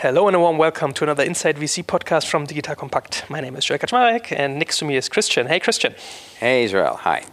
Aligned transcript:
Hello 0.00 0.28
and 0.28 0.36
a 0.36 0.38
warm 0.38 0.58
welcome 0.58 0.92
to 0.92 1.02
another 1.02 1.24
Inside 1.24 1.56
VC 1.56 1.84
podcast 1.84 2.28
from 2.28 2.44
Digital 2.44 2.76
Kompakt. 2.76 3.28
My 3.28 3.40
name 3.40 3.56
is 3.56 3.64
Joel 3.64 3.80
Kaczmarek 3.80 4.30
and 4.30 4.56
next 4.56 4.78
to 4.78 4.84
me 4.84 4.94
is 4.94 5.08
Christian. 5.08 5.48
Hey 5.48 5.58
Christian. 5.58 5.92
Hey 6.38 6.62
Israel, 6.62 6.94
hi. 6.94 7.24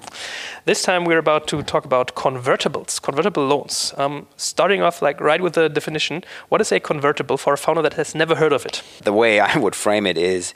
This 0.65 0.81
time 0.81 1.05
we're 1.05 1.20
about 1.20 1.46
to 1.49 1.62
talk 1.62 1.86
about 1.86 2.15
convertibles, 2.15 2.99
convertible 2.99 3.46
loans. 3.46 3.93
Um, 3.97 4.25
starting 4.36 4.81
off 4.81 5.04
like 5.04 5.21
right 5.21 5.41
with 5.41 5.54
the 5.54 5.70
definition, 5.70 6.23
what 6.49 6.59
is 6.59 6.71
a 6.71 6.79
convertible 6.79 7.38
for 7.38 7.54
a 7.54 7.57
founder 7.57 7.83
that 7.83 7.93
has 7.93 8.15
never 8.15 8.33
heard 8.33 8.52
of 8.52 8.66
it? 8.66 8.82
The 9.04 9.13
way 9.13 9.39
I 9.39 9.55
would 9.63 9.75
frame 9.75 10.07
it 10.07 10.18
is 10.18 10.55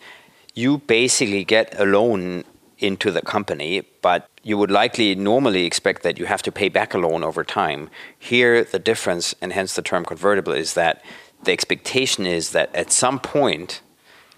you 0.55 0.80
basically 0.80 1.44
get 1.46 1.80
a 1.80 1.86
loan 1.86 2.44
into 2.80 3.12
the 3.12 3.21
company, 3.21 3.84
but 4.02 4.28
you 4.41 4.57
would 4.57 4.71
likely 4.71 5.14
normally 5.14 5.66
expect 5.66 6.02
that 6.02 6.18
you 6.18 6.26
have 6.26 6.41
to 6.41 6.52
pay 6.52 6.70
back 6.70 6.96
a 6.96 6.98
loan 6.98 7.23
over 7.23 7.44
time. 7.44 7.88
Here, 8.18 8.64
the 8.64 8.80
difference, 8.80 9.36
and 9.41 9.54
hence 9.54 9.76
the 9.76 9.84
term 9.84 10.05
convertible, 10.05 10.54
is 10.54 10.73
that 10.73 11.04
the 11.44 11.52
expectation 11.52 12.26
is 12.26 12.52
that 12.52 12.74
at 12.76 12.92
some 12.92 13.20
point 13.20 13.82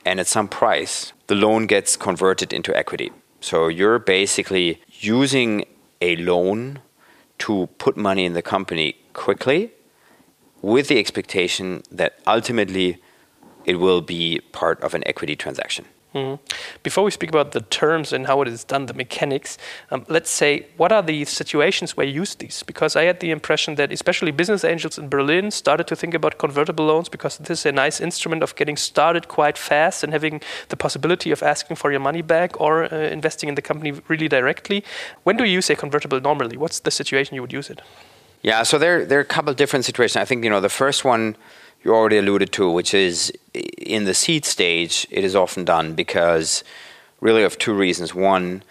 and 0.05 0.19
at 0.19 0.27
some 0.27 0.47
price, 0.47 1.13
the 1.27 1.35
loan 1.35 1.67
gets 1.67 1.95
converted 1.95 2.53
into 2.53 2.75
equity. 2.75 3.11
So 3.39 3.67
you're 3.67 3.99
basically 3.99 4.81
using 4.87 5.65
a 6.01 6.15
loan 6.17 6.79
to 7.39 7.67
put 7.77 7.97
money 7.97 8.25
in 8.25 8.33
the 8.33 8.41
company 8.41 8.97
quickly 9.13 9.71
with 10.61 10.87
the 10.87 10.99
expectation 10.99 11.81
that 11.91 12.19
ultimately 12.27 13.01
it 13.65 13.75
will 13.75 14.01
be 14.01 14.39
part 14.51 14.79
of 14.81 14.93
an 14.93 15.03
equity 15.07 15.35
transaction. 15.35 15.85
Mm-hmm. 16.13 16.43
Before 16.83 17.05
we 17.05 17.11
speak 17.11 17.29
about 17.29 17.53
the 17.53 17.61
terms 17.61 18.11
and 18.11 18.27
how 18.27 18.41
it 18.41 18.47
is 18.49 18.65
done, 18.65 18.87
the 18.87 18.93
mechanics, 18.93 19.57
um, 19.91 20.05
let's 20.09 20.29
say 20.29 20.65
what 20.75 20.91
are 20.91 21.01
the 21.01 21.23
situations 21.23 21.95
where 21.95 22.05
you 22.05 22.13
use 22.13 22.35
these? 22.35 22.63
Because 22.63 22.97
I 22.97 23.03
had 23.03 23.21
the 23.21 23.31
impression 23.31 23.75
that 23.75 23.93
especially 23.93 24.31
business 24.31 24.65
angels 24.65 24.97
in 24.97 25.07
Berlin 25.07 25.51
started 25.51 25.87
to 25.87 25.95
think 25.95 26.13
about 26.13 26.37
convertible 26.37 26.85
loans 26.85 27.07
because 27.07 27.37
this 27.37 27.59
is 27.61 27.65
a 27.65 27.71
nice 27.71 28.01
instrument 28.01 28.43
of 28.43 28.55
getting 28.55 28.75
started 28.75 29.29
quite 29.29 29.57
fast 29.57 30.03
and 30.03 30.11
having 30.11 30.41
the 30.67 30.75
possibility 30.75 31.31
of 31.31 31.41
asking 31.41 31.77
for 31.77 31.91
your 31.91 32.01
money 32.01 32.21
back 32.21 32.59
or 32.59 32.93
uh, 32.93 32.97
investing 32.97 33.47
in 33.47 33.55
the 33.55 33.61
company 33.61 33.93
really 34.09 34.27
directly. 34.27 34.83
When 35.23 35.37
do 35.37 35.45
you 35.45 35.53
use 35.53 35.69
a 35.69 35.75
convertible 35.75 36.19
normally? 36.19 36.57
What's 36.57 36.81
the 36.81 36.91
situation 36.91 37.35
you 37.35 37.41
would 37.41 37.53
use 37.53 37.69
it? 37.69 37.81
Yeah, 38.41 38.63
so 38.63 38.77
there, 38.77 39.05
there 39.05 39.19
are 39.19 39.21
a 39.21 39.25
couple 39.25 39.53
different 39.53 39.85
situations. 39.85 40.17
I 40.17 40.25
think 40.25 40.43
you 40.43 40.49
know 40.49 40.59
the 40.59 40.69
first 40.69 41.05
one 41.05 41.37
you 41.83 41.93
already 41.93 42.17
alluded 42.17 42.51
to, 42.53 42.69
which 42.69 42.93
is 42.93 43.31
in 43.53 44.05
the 44.05 44.13
seed 44.13 44.45
stage, 44.45 45.07
it 45.09 45.23
is 45.23 45.35
often 45.35 45.65
done 45.65 45.93
because 45.93 46.63
really 47.19 47.43
of 47.43 47.57
two 47.57 47.73
reasons. 47.73 48.15
One, 48.15 48.63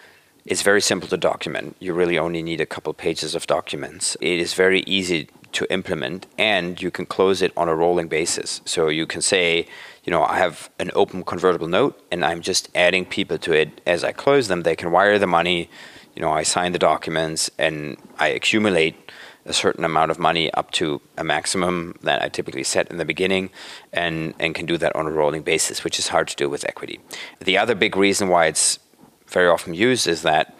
it's 0.45 0.61
very 0.61 0.81
simple 0.81 1.07
to 1.09 1.17
document. 1.17 1.75
You 1.79 1.93
really 1.93 2.17
only 2.17 2.41
need 2.41 2.61
a 2.61 2.65
couple 2.65 2.93
pages 2.93 3.35
of 3.35 3.47
documents. 3.47 4.17
It 4.21 4.39
is 4.39 4.53
very 4.53 4.81
easy 4.81 5.29
to 5.53 5.71
implement 5.71 6.27
and 6.37 6.81
you 6.81 6.89
can 6.89 7.05
close 7.05 7.41
it 7.41 7.51
on 7.57 7.67
a 7.67 7.75
rolling 7.75 8.07
basis. 8.07 8.61
So 8.65 8.87
you 8.87 9.05
can 9.05 9.21
say, 9.21 9.67
you 10.03 10.11
know, 10.11 10.23
I 10.23 10.37
have 10.37 10.69
an 10.79 10.91
open 10.95 11.23
convertible 11.23 11.67
note 11.67 12.01
and 12.11 12.23
I'm 12.25 12.41
just 12.41 12.69
adding 12.73 13.05
people 13.05 13.37
to 13.39 13.53
it 13.53 13.81
as 13.85 14.03
I 14.03 14.13
close 14.13 14.47
them. 14.47 14.63
They 14.63 14.75
can 14.75 14.91
wire 14.91 15.19
the 15.19 15.27
money, 15.27 15.69
you 16.15 16.21
know, 16.21 16.31
I 16.31 16.43
sign 16.43 16.71
the 16.71 16.79
documents 16.79 17.51
and 17.57 17.97
I 18.17 18.29
accumulate 18.29 19.11
a 19.45 19.53
certain 19.53 19.83
amount 19.83 20.11
of 20.11 20.19
money 20.19 20.53
up 20.53 20.71
to 20.71 21.01
a 21.17 21.23
maximum 21.23 21.97
that 22.03 22.21
I 22.21 22.29
typically 22.29 22.63
set 22.63 22.89
in 22.89 22.97
the 22.97 23.05
beginning 23.05 23.49
and, 23.91 24.33
and 24.39 24.53
can 24.53 24.65
do 24.65 24.77
that 24.77 24.95
on 24.95 25.07
a 25.07 25.11
rolling 25.11 25.41
basis, 25.41 25.83
which 25.83 25.97
is 25.97 26.09
hard 26.09 26.27
to 26.27 26.35
do 26.35 26.49
with 26.49 26.65
equity. 26.65 26.99
The 27.39 27.57
other 27.57 27.75
big 27.75 27.95
reason 27.95 28.29
why 28.29 28.45
it's 28.45 28.79
very 29.27 29.47
often 29.47 29.73
used 29.73 30.07
is 30.07 30.21
that 30.21 30.55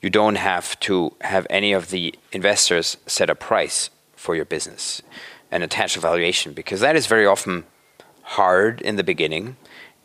you 0.00 0.10
don't 0.10 0.36
have 0.36 0.78
to 0.80 1.12
have 1.20 1.46
any 1.50 1.72
of 1.72 1.90
the 1.90 2.14
investors 2.32 2.96
set 3.06 3.30
a 3.30 3.34
price 3.34 3.90
for 4.14 4.34
your 4.36 4.44
business 4.44 5.02
and 5.50 5.62
attach 5.62 5.96
a 5.96 6.00
valuation 6.00 6.52
because 6.52 6.80
that 6.80 6.96
is 6.96 7.06
very 7.06 7.26
often 7.26 7.64
hard 8.22 8.80
in 8.82 8.96
the 8.96 9.04
beginning 9.04 9.56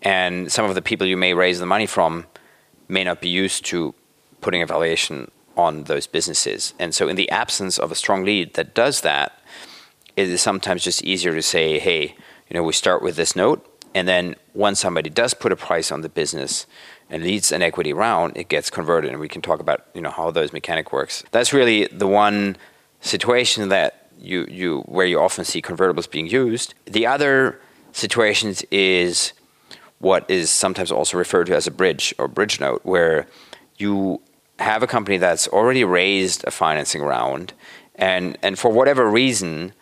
and 0.02 0.52
some 0.52 0.66
of 0.66 0.76
the 0.76 0.82
people 0.82 1.06
you 1.06 1.18
may 1.18 1.34
raise 1.34 1.60
the 1.60 1.66
money 1.66 1.86
from 1.86 2.26
may 2.88 3.04
not 3.04 3.22
be 3.22 3.30
used 3.30 3.66
to 3.66 3.94
putting 4.42 4.62
a 4.62 4.66
valuation 4.66 5.30
on 5.58 5.86
those 5.86 6.08
businesses. 6.08 6.74
And 6.80 6.94
so, 6.94 7.08
in 7.08 7.16
the 7.16 7.30
absence 7.30 7.78
of 7.78 7.92
a 7.92 7.96
strong 7.96 8.24
lead 8.24 8.54
that 8.56 8.74
does 8.74 9.02
that, 9.02 9.40
it 10.16 10.30
is 10.30 10.42
sometimes 10.42 10.84
just 10.84 11.04
easier 11.04 11.34
to 11.34 11.42
say, 11.42 11.80
hey, 11.80 12.16
you 12.50 12.54
know, 12.54 12.64
we 12.64 12.74
start 12.74 13.02
with 13.02 13.16
this 13.16 13.36
note, 13.36 13.66
and 13.94 14.08
then 14.08 14.36
once 14.54 14.80
somebody 14.80 15.10
does 15.10 15.34
put 15.34 15.52
a 15.52 15.56
price 15.56 15.92
on 15.92 16.02
the 16.02 16.10
business 16.10 16.66
and 17.10 17.24
leads 17.24 17.52
an 17.52 17.62
equity 17.62 17.94
round, 17.94 18.36
it 18.36 18.50
gets 18.50 18.70
converted, 18.70 19.12
and 19.12 19.20
we 19.20 19.30
can 19.30 19.42
talk 19.42 19.60
about 19.60 19.86
you 19.94 20.02
know 20.02 20.12
how 20.12 20.32
those 20.32 20.54
mechanic 20.54 20.92
works. 20.92 21.24
That's 21.32 21.54
really 21.54 21.88
the 21.88 22.08
one 22.08 22.58
situation 23.02 23.70
that 23.70 24.10
you 24.20 24.46
you 24.50 24.82
where 24.82 25.06
you 25.06 25.20
often 25.20 25.46
see 25.46 25.62
convertibles 25.62 26.10
being 26.10 26.28
used. 26.28 26.74
The 26.86 27.08
other 27.08 27.60
situations 27.92 28.64
is 28.72 29.34
what 30.00 30.30
is 30.30 30.50
sometimes 30.50 30.92
also 30.92 31.18
referred 31.18 31.48
to 31.48 31.56
as 31.56 31.68
a 31.68 31.72
bridge 31.72 32.14
or 32.18 32.28
bridge 32.28 32.60
note, 32.60 32.82
where 32.84 33.28
you 33.78 34.22
have 34.60 34.84
a 34.84 34.88
company 34.88 35.18
that's 35.18 35.48
already 35.48 35.84
raised 35.84 36.44
a 36.46 36.52
financing 36.52 37.02
round 37.02 37.54
and, 37.96 38.38
and 38.42 38.60
for 38.60 38.72
whatever 38.72 39.10
reason 39.10 39.74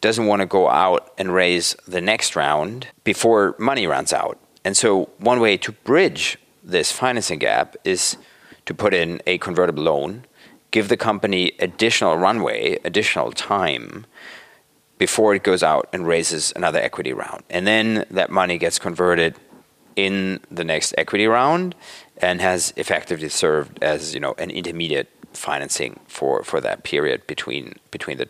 doesn't 0.00 0.26
want 0.26 0.40
to 0.40 0.46
go 0.46 0.68
out 0.68 1.12
and 1.18 1.34
raise 1.34 1.76
the 1.86 2.00
next 2.00 2.34
round 2.34 2.88
before 3.04 3.54
money 3.58 3.86
runs 3.86 4.12
out. 4.12 4.38
And 4.64 4.76
so, 4.76 5.10
one 5.18 5.40
way 5.40 5.56
to 5.58 5.72
bridge 5.72 6.38
this 6.62 6.92
financing 6.92 7.38
gap 7.38 7.76
is 7.84 8.16
to 8.66 8.74
put 8.74 8.94
in 8.94 9.20
a 9.26 9.38
convertible 9.38 9.82
loan, 9.82 10.24
give 10.70 10.88
the 10.88 10.96
company 10.96 11.52
additional 11.58 12.16
runway, 12.16 12.78
additional 12.84 13.32
time 13.32 14.06
before 14.98 15.34
it 15.34 15.42
goes 15.42 15.62
out 15.62 15.88
and 15.92 16.06
raises 16.06 16.52
another 16.56 16.78
equity 16.78 17.12
round. 17.12 17.42
And 17.48 17.66
then 17.66 18.04
that 18.10 18.30
money 18.30 18.58
gets 18.58 18.78
converted 18.78 19.34
in 19.96 20.40
the 20.50 20.64
next 20.64 20.94
equity 20.96 21.26
round 21.26 21.74
and 22.20 22.40
has 22.40 22.72
effectively 22.76 23.28
served 23.28 23.82
as 23.82 24.14
you 24.14 24.20
know 24.20 24.34
an 24.38 24.50
intermediate 24.50 25.08
financing 25.32 26.00
for, 26.08 26.42
for 26.42 26.60
that 26.60 26.82
period 26.82 27.26
between 27.26 27.74
between 27.90 28.18
the 28.18 28.28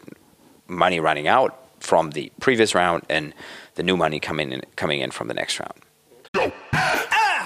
money 0.68 1.00
running 1.00 1.28
out 1.28 1.56
from 1.80 2.10
the 2.10 2.30
previous 2.40 2.74
round 2.74 3.02
and 3.08 3.34
the 3.74 3.82
new 3.82 3.96
money 3.96 4.20
coming 4.20 4.52
in, 4.52 4.62
coming 4.76 5.00
in 5.00 5.10
from 5.10 5.28
the 5.28 5.34
next 5.34 5.58
round. 5.58 5.80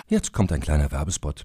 Jetzt 0.09 0.33
kommt 0.33 0.53
ein 0.53 0.61
kleiner 0.61 0.91
Werbespot. 0.91 1.45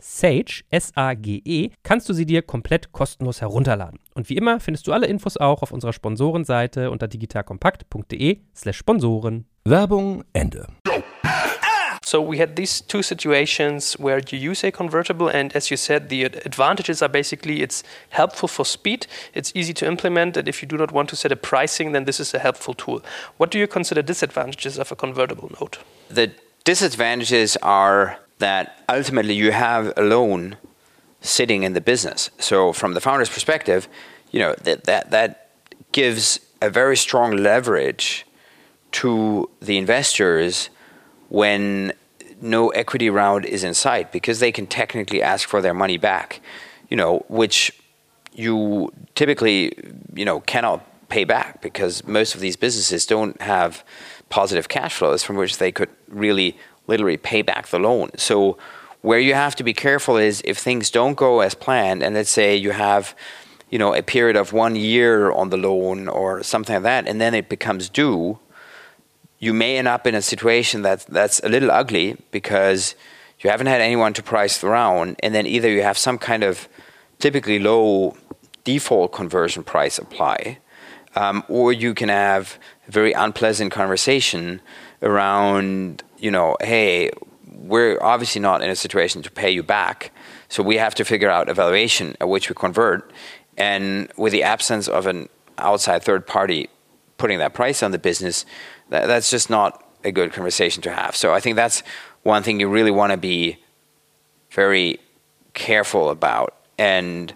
Sage, 0.00 0.64
S-A-G-E, 0.70 1.70
kannst 1.82 2.08
du 2.08 2.12
sie 2.12 2.26
dir 2.26 2.42
komplett 2.42 2.92
kostenlos 2.92 3.40
herunterladen. 3.40 4.00
Und 4.14 4.28
wie 4.28 4.36
immer 4.36 4.60
findest 4.60 4.86
du 4.86 4.92
alle 4.92 5.06
Infos 5.06 5.36
auch 5.36 5.62
auf 5.62 5.72
unserer 5.72 5.92
Sponsorenseite 5.92 6.90
unter 6.90 7.08
digitalkompakt.de/slash 7.08 8.76
Sponsoren. 8.76 9.46
Werbung 9.64 10.24
Ende. 10.32 10.66
So 12.10 12.20
we 12.20 12.38
had 12.38 12.56
these 12.56 12.82
two 12.84 13.02
situations 13.02 13.96
where 13.98 14.20
you 14.20 14.50
use 14.50 14.66
a 14.66 14.72
convertible, 14.72 15.28
and 15.28 15.54
as 15.54 15.70
you 15.70 15.76
said, 15.76 16.08
the 16.08 16.24
advantages 16.24 17.02
are 17.02 17.08
basically 17.08 17.62
it's 17.62 17.84
helpful 18.08 18.48
for 18.48 18.64
speed, 18.64 19.06
it's 19.32 19.52
easy 19.54 19.72
to 19.74 19.86
implement, 19.86 20.36
and 20.36 20.48
if 20.48 20.60
you 20.60 20.68
do 20.68 20.76
not 20.76 20.90
want 20.90 21.08
to 21.10 21.16
set 21.16 21.30
a 21.30 21.36
pricing, 21.36 21.92
then 21.92 22.06
this 22.06 22.18
is 22.18 22.34
a 22.34 22.40
helpful 22.40 22.74
tool. 22.74 23.00
What 23.36 23.52
do 23.52 23.58
you 23.58 23.68
consider 23.68 24.02
disadvantages 24.02 24.76
of 24.76 24.90
a 24.90 24.96
convertible 24.96 25.52
note? 25.60 25.78
The 26.08 26.32
disadvantages 26.64 27.56
are 27.62 28.18
that 28.40 28.82
ultimately 28.88 29.34
you 29.34 29.52
have 29.52 29.92
a 29.96 30.02
loan 30.02 30.56
sitting 31.20 31.62
in 31.62 31.72
the 31.72 31.80
business. 31.80 32.30
So 32.38 32.72
from 32.72 32.94
the 32.94 33.00
founder's 33.00 33.28
perspective, 33.28 33.88
you 34.32 34.40
know 34.40 34.54
that 34.64 34.84
that 34.84 35.10
that 35.10 35.50
gives 35.92 36.40
a 36.60 36.68
very 36.68 36.96
strong 36.96 37.36
leverage 37.36 38.26
to 38.92 39.48
the 39.60 39.78
investors 39.78 40.70
when 41.28 41.92
no 42.40 42.68
equity 42.70 43.10
round 43.10 43.44
is 43.44 43.64
in 43.64 43.74
sight 43.74 44.12
because 44.12 44.40
they 44.40 44.52
can 44.52 44.66
technically 44.66 45.22
ask 45.22 45.48
for 45.48 45.60
their 45.62 45.74
money 45.74 45.96
back, 45.96 46.40
you 46.88 46.96
know, 46.96 47.24
which 47.28 47.72
you 48.32 48.92
typically, 49.14 49.72
you 50.14 50.24
know, 50.24 50.40
cannot 50.40 50.84
pay 51.08 51.24
back 51.24 51.60
because 51.60 52.06
most 52.06 52.34
of 52.34 52.40
these 52.40 52.56
businesses 52.56 53.04
don't 53.04 53.40
have 53.42 53.84
positive 54.28 54.68
cash 54.68 54.94
flows 54.94 55.22
from 55.22 55.36
which 55.36 55.58
they 55.58 55.72
could 55.72 55.90
really 56.08 56.56
literally 56.90 57.16
pay 57.16 57.42
back 57.42 57.68
the 57.68 57.78
loan. 57.78 58.10
So 58.16 58.58
where 59.00 59.18
you 59.18 59.34
have 59.34 59.56
to 59.56 59.64
be 59.64 59.72
careful 59.72 60.16
is 60.16 60.42
if 60.44 60.58
things 60.58 60.90
don't 60.90 61.14
go 61.14 61.40
as 61.40 61.54
planned 61.54 62.02
and 62.02 62.14
let's 62.14 62.30
say 62.30 62.54
you 62.54 62.72
have 62.72 63.14
you 63.70 63.78
know 63.78 63.94
a 63.94 64.02
period 64.02 64.36
of 64.36 64.52
1 64.52 64.76
year 64.76 65.32
on 65.32 65.48
the 65.50 65.56
loan 65.56 66.08
or 66.08 66.42
something 66.42 66.74
like 66.74 66.82
that 66.82 67.08
and 67.08 67.20
then 67.20 67.32
it 67.34 67.48
becomes 67.48 67.88
due 67.88 68.38
you 69.40 69.54
may 69.54 69.78
end 69.78 69.88
up 69.88 70.06
in 70.06 70.14
a 70.14 70.22
situation 70.22 70.82
that 70.82 71.06
that's 71.06 71.40
a 71.40 71.48
little 71.48 71.70
ugly 71.70 72.16
because 72.30 72.94
you 73.40 73.50
haven't 73.50 73.68
had 73.68 73.80
anyone 73.80 74.12
to 74.12 74.22
price 74.22 74.58
the 74.58 74.68
round, 74.68 75.16
and 75.22 75.34
then 75.34 75.46
either 75.46 75.68
you 75.70 75.82
have 75.82 75.96
some 75.96 76.18
kind 76.18 76.44
of 76.44 76.68
typically 77.18 77.58
low 77.58 78.16
default 78.64 79.12
conversion 79.12 79.64
price 79.64 79.98
apply, 79.98 80.58
um, 81.16 81.42
or 81.48 81.72
you 81.72 81.94
can 81.94 82.10
have 82.10 82.58
a 82.86 82.92
very 82.92 83.12
unpleasant 83.12 83.72
conversation 83.72 84.60
around, 85.02 86.02
you 86.20 86.30
know, 86.30 86.56
hey, 86.60 87.10
we're 87.46 87.98
obviously 88.02 88.40
not 88.40 88.62
in 88.62 88.70
a 88.70 88.76
situation 88.76 89.22
to 89.22 89.30
pay 89.30 89.50
you 89.50 89.62
back, 89.62 90.12
so 90.48 90.62
we 90.62 90.76
have 90.76 90.94
to 90.96 91.04
figure 91.04 91.30
out 91.30 91.48
a 91.48 91.54
valuation 91.54 92.16
at 92.20 92.28
which 92.28 92.48
we 92.48 92.54
convert, 92.54 93.10
and 93.56 94.10
with 94.16 94.32
the 94.32 94.42
absence 94.42 94.88
of 94.88 95.06
an 95.06 95.28
outside 95.58 96.02
third 96.02 96.26
party 96.26 96.68
putting 97.18 97.38
that 97.38 97.54
price 97.54 97.82
on 97.82 97.90
the 97.90 97.98
business, 97.98 98.46
that, 98.88 99.06
that's 99.06 99.30
just 99.30 99.50
not 99.50 99.84
a 100.04 100.10
good 100.10 100.32
conversation 100.32 100.82
to 100.82 100.90
have. 100.90 101.14
So 101.14 101.34
I 101.34 101.40
think 101.40 101.56
that's 101.56 101.82
one 102.22 102.42
thing 102.42 102.60
you 102.60 102.68
really 102.68 102.90
want 102.90 103.12
to 103.12 103.18
be 103.18 103.58
very 104.50 104.98
careful 105.52 106.10
about. 106.10 106.54
And 106.78 107.34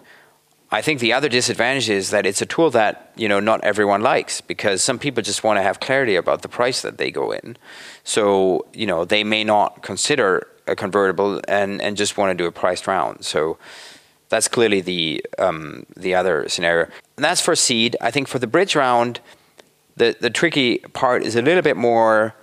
I 0.75 0.81
think 0.81 0.99
the 0.99 1.13
other 1.13 1.29
disadvantage 1.29 1.89
is 1.89 2.09
that 2.09 2.25
it's 2.25 2.41
a 2.41 2.45
tool 2.45 2.69
that 2.71 3.13
you 3.15 3.29
know 3.29 3.39
not 3.39 3.63
everyone 3.63 4.01
likes 4.01 4.41
because 4.41 4.83
some 4.83 4.99
people 4.99 5.23
just 5.23 5.41
want 5.41 5.55
to 5.57 5.63
have 5.63 5.79
clarity 5.79 6.17
about 6.17 6.41
the 6.41 6.49
price 6.49 6.81
that 6.81 6.97
they 6.97 7.11
go 7.11 7.31
in. 7.31 7.55
So 8.03 8.65
you 8.73 8.85
know 8.85 9.05
they 9.05 9.23
may 9.23 9.45
not 9.45 9.83
consider 9.83 10.45
a 10.67 10.75
convertible 10.75 11.39
and 11.47 11.81
and 11.81 11.95
just 11.95 12.17
want 12.17 12.31
to 12.31 12.43
do 12.43 12.45
a 12.45 12.51
priced 12.51 12.87
round. 12.87 13.23
So 13.23 13.57
that's 14.27 14.49
clearly 14.49 14.81
the 14.81 15.25
um, 15.39 15.85
the 15.95 16.13
other 16.13 16.49
scenario. 16.49 16.87
And 17.15 17.23
that's 17.23 17.39
for 17.39 17.55
seed. 17.55 17.95
I 18.01 18.11
think 18.11 18.27
for 18.27 18.39
the 18.39 18.47
bridge 18.47 18.75
round, 18.75 19.21
the, 19.95 20.17
the 20.19 20.29
tricky 20.29 20.79
part 20.91 21.23
is 21.23 21.37
a 21.37 21.41
little 21.41 21.63
bit 21.63 21.77
more 21.77 22.35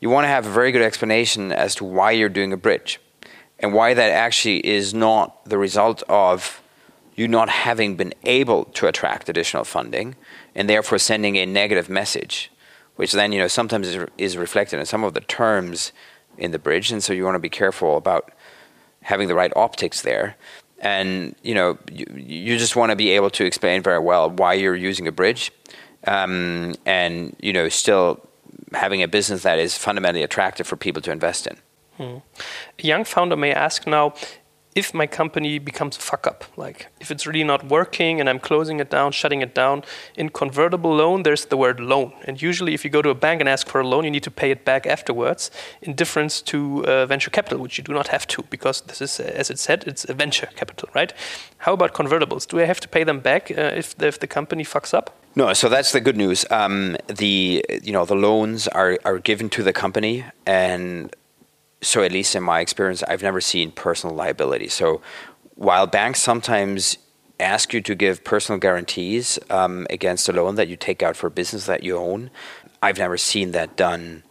you 0.00 0.10
want 0.10 0.24
to 0.24 0.28
have 0.28 0.46
a 0.46 0.50
very 0.50 0.72
good 0.72 0.82
explanation 0.82 1.52
as 1.52 1.76
to 1.76 1.84
why 1.84 2.10
you're 2.10 2.28
doing 2.40 2.52
a 2.52 2.56
bridge 2.56 3.00
and 3.60 3.72
why 3.72 3.94
that 3.94 4.10
actually 4.10 4.66
is 4.66 4.92
not 4.92 5.44
the 5.44 5.58
result 5.58 6.02
of 6.08 6.60
you 7.16 7.26
not 7.26 7.48
having 7.48 7.96
been 7.96 8.14
able 8.24 8.66
to 8.66 8.86
attract 8.86 9.28
additional 9.28 9.64
funding 9.64 10.14
and 10.54 10.68
therefore 10.68 10.98
sending 10.98 11.36
a 11.36 11.46
negative 11.46 11.88
message 11.88 12.50
which 12.96 13.12
then 13.12 13.32
you 13.32 13.38
know 13.38 13.48
sometimes 13.48 13.88
is, 13.88 14.06
is 14.18 14.36
reflected 14.36 14.78
in 14.78 14.86
some 14.86 15.04
of 15.04 15.14
the 15.14 15.20
terms 15.20 15.92
in 16.38 16.50
the 16.50 16.58
bridge 16.58 16.92
and 16.92 17.02
so 17.02 17.12
you 17.12 17.24
want 17.24 17.34
to 17.34 17.40
be 17.40 17.48
careful 17.48 17.96
about 17.96 18.32
having 19.02 19.28
the 19.28 19.34
right 19.34 19.52
optics 19.56 20.02
there 20.02 20.36
and 20.80 21.34
you 21.42 21.54
know 21.54 21.78
you, 21.90 22.06
you 22.14 22.58
just 22.58 22.76
want 22.76 22.90
to 22.90 22.96
be 22.96 23.10
able 23.10 23.30
to 23.30 23.44
explain 23.44 23.82
very 23.82 23.98
well 23.98 24.30
why 24.30 24.52
you're 24.52 24.76
using 24.76 25.08
a 25.08 25.12
bridge 25.12 25.50
um, 26.06 26.74
and 26.84 27.34
you 27.40 27.52
know 27.52 27.68
still 27.68 28.20
having 28.72 29.02
a 29.02 29.08
business 29.08 29.42
that 29.42 29.58
is 29.58 29.76
fundamentally 29.76 30.22
attractive 30.22 30.66
for 30.66 30.76
people 30.76 31.02
to 31.02 31.10
invest 31.10 31.46
in. 31.46 31.56
Hmm. 31.96 32.18
A 32.78 32.86
young 32.86 33.04
founder 33.04 33.36
may 33.36 33.52
ask 33.52 33.86
now, 33.86 34.14
if 34.76 34.92
my 34.92 35.06
company 35.06 35.58
becomes 35.58 35.96
a 35.96 36.00
fuck 36.00 36.26
up, 36.26 36.44
like 36.56 36.88
if 37.00 37.10
it's 37.10 37.26
really 37.26 37.42
not 37.42 37.64
working 37.64 38.20
and 38.20 38.28
I'm 38.28 38.38
closing 38.38 38.78
it 38.78 38.90
down, 38.90 39.10
shutting 39.10 39.40
it 39.40 39.54
down, 39.54 39.82
in 40.16 40.28
convertible 40.28 40.94
loan, 40.94 41.22
there's 41.22 41.46
the 41.46 41.56
word 41.56 41.80
loan. 41.80 42.12
And 42.26 42.40
usually, 42.42 42.74
if 42.74 42.84
you 42.84 42.90
go 42.90 43.00
to 43.00 43.08
a 43.08 43.14
bank 43.14 43.40
and 43.40 43.48
ask 43.48 43.66
for 43.68 43.80
a 43.80 43.88
loan, 43.88 44.04
you 44.04 44.10
need 44.10 44.22
to 44.24 44.30
pay 44.30 44.50
it 44.50 44.66
back 44.66 44.86
afterwards, 44.86 45.50
in 45.80 45.94
difference 45.94 46.42
to 46.42 46.84
uh, 46.84 47.06
venture 47.06 47.30
capital, 47.30 47.58
which 47.58 47.78
you 47.78 47.84
do 47.84 47.94
not 47.94 48.08
have 48.08 48.26
to, 48.26 48.42
because 48.50 48.82
this 48.82 49.00
is, 49.00 49.18
uh, 49.18 49.22
as 49.34 49.48
it 49.48 49.58
said, 49.58 49.84
it's 49.86 50.04
a 50.04 50.12
venture 50.12 50.48
capital, 50.56 50.90
right? 50.94 51.14
How 51.58 51.72
about 51.72 51.94
convertibles? 51.94 52.46
Do 52.46 52.60
I 52.60 52.66
have 52.66 52.80
to 52.80 52.88
pay 52.88 53.02
them 53.02 53.20
back 53.20 53.50
uh, 53.50 53.72
if, 53.74 53.96
the, 53.96 54.08
if 54.08 54.20
the 54.20 54.26
company 54.26 54.62
fucks 54.62 54.92
up? 54.92 55.10
No, 55.34 55.52
so 55.54 55.70
that's 55.70 55.92
the 55.92 56.00
good 56.00 56.16
news. 56.16 56.44
Um, 56.50 56.96
the 57.08 57.62
you 57.82 57.92
know 57.92 58.06
the 58.06 58.14
loans 58.14 58.68
are 58.68 58.98
are 59.04 59.18
given 59.18 59.50
to 59.50 59.62
the 59.62 59.72
company, 59.72 60.24
and 60.46 61.14
so 61.82 62.02
at 62.02 62.12
least 62.12 62.34
in 62.34 62.42
my 62.42 62.60
experience, 62.60 63.02
I've 63.02 63.22
never 63.22 63.40
seen 63.40 63.70
personal 63.70 64.14
liability. 64.14 64.68
So 64.68 65.00
while 65.54 65.86
banks 65.86 66.20
sometimes 66.20 66.98
ask 67.38 67.72
you 67.72 67.80
to 67.82 67.94
give 67.94 68.24
personal 68.24 68.58
guarantees 68.58 69.38
um, 69.50 69.86
against 69.90 70.28
a 70.28 70.32
loan 70.32 70.54
that 70.54 70.68
you 70.68 70.76
take 70.76 71.02
out 71.02 71.16
for 71.16 71.26
a 71.26 71.30
business 71.30 71.66
that 71.66 71.82
you 71.82 71.96
own, 71.96 72.30
I've 72.82 72.98
never 72.98 73.16
seen 73.16 73.52
that 73.52 73.76
done 73.76 74.22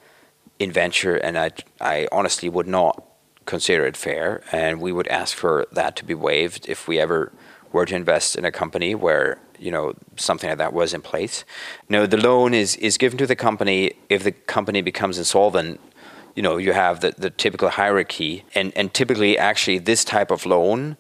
in 0.60 0.72
venture, 0.72 1.16
and 1.16 1.38
I, 1.38 1.52
I 1.82 2.08
honestly 2.12 2.50
would 2.50 2.68
not 2.68 3.04
consider 3.46 3.86
it 3.86 3.98
fair. 3.98 4.42
And 4.52 4.82
we 4.82 4.92
would 4.92 5.08
ask 5.08 5.36
for 5.36 5.68
that 5.72 5.96
to 5.98 6.06
be 6.06 6.14
waived 6.14 6.68
if 6.70 6.88
we 6.88 7.00
ever 7.00 7.32
were 7.72 7.86
to 7.86 7.96
invest 7.96 8.36
in 8.36 8.46
a 8.46 8.52
company 8.52 8.96
where 8.96 9.38
you 9.60 9.72
know 9.72 9.94
something 10.16 10.50
like 10.50 10.58
that 10.58 10.74
was 10.74 10.94
in 10.94 11.02
place. 11.02 11.44
No, 11.90 12.06
the 12.06 12.18
loan 12.18 12.54
is 12.54 12.76
is 12.78 12.98
given 12.98 13.18
to 13.18 13.28
the 13.28 13.36
company 13.36 13.94
if 14.10 14.24
the 14.24 14.32
company 14.32 14.82
becomes 14.82 15.18
insolvent 15.18 15.80
you 16.36 16.42
know 16.42 16.58
you 16.58 16.74
have 16.74 17.00
the, 17.00 17.14
the 17.18 17.30
typical 17.30 17.70
hierarchy. 17.70 18.44
And 18.54 18.72
and 18.76 18.94
typically 18.94 19.38
actually 19.38 19.80
this 19.80 20.04
type 20.04 20.32
of 20.32 20.46
loan 20.46 20.98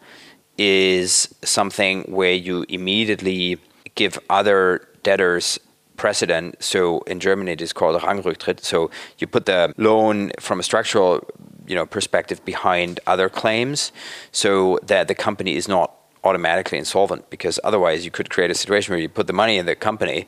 is 0.57 1.33
something 1.43 2.03
where 2.03 2.33
you 2.33 2.65
immediately 2.69 3.57
give 3.95 4.17
other 4.29 4.87
debtors 5.03 5.59
precedent. 5.97 6.55
So 6.63 7.01
in 7.01 7.19
germany 7.19 7.51
it 7.51 7.61
is 7.61 7.73
called 7.73 8.01
rangrücktritt 8.01 8.61
so 8.61 8.89
you 9.17 9.27
put 9.27 9.45
the 9.45 9.73
loan 9.77 10.31
from 10.39 10.59
a 10.59 10.63
structural 10.63 11.27
you 11.67 11.75
know 11.75 11.85
perspective 11.85 12.43
behind 12.45 12.99
other 13.07 13.29
claims 13.29 13.91
so 14.31 14.79
that 14.83 15.07
the 15.07 15.15
company 15.15 15.55
is 15.55 15.67
not 15.67 15.91
automatically 16.25 16.77
insolvent 16.77 17.29
because 17.29 17.60
otherwise 17.63 18.03
you 18.03 18.12
could 18.12 18.29
create 18.29 18.51
a 18.51 18.55
situation 18.55 18.91
where 18.91 19.00
you 19.00 19.07
put 19.07 19.27
the 19.27 19.33
money 19.33 19.57
in 19.57 19.65
the 19.65 19.75
company. 19.75 20.27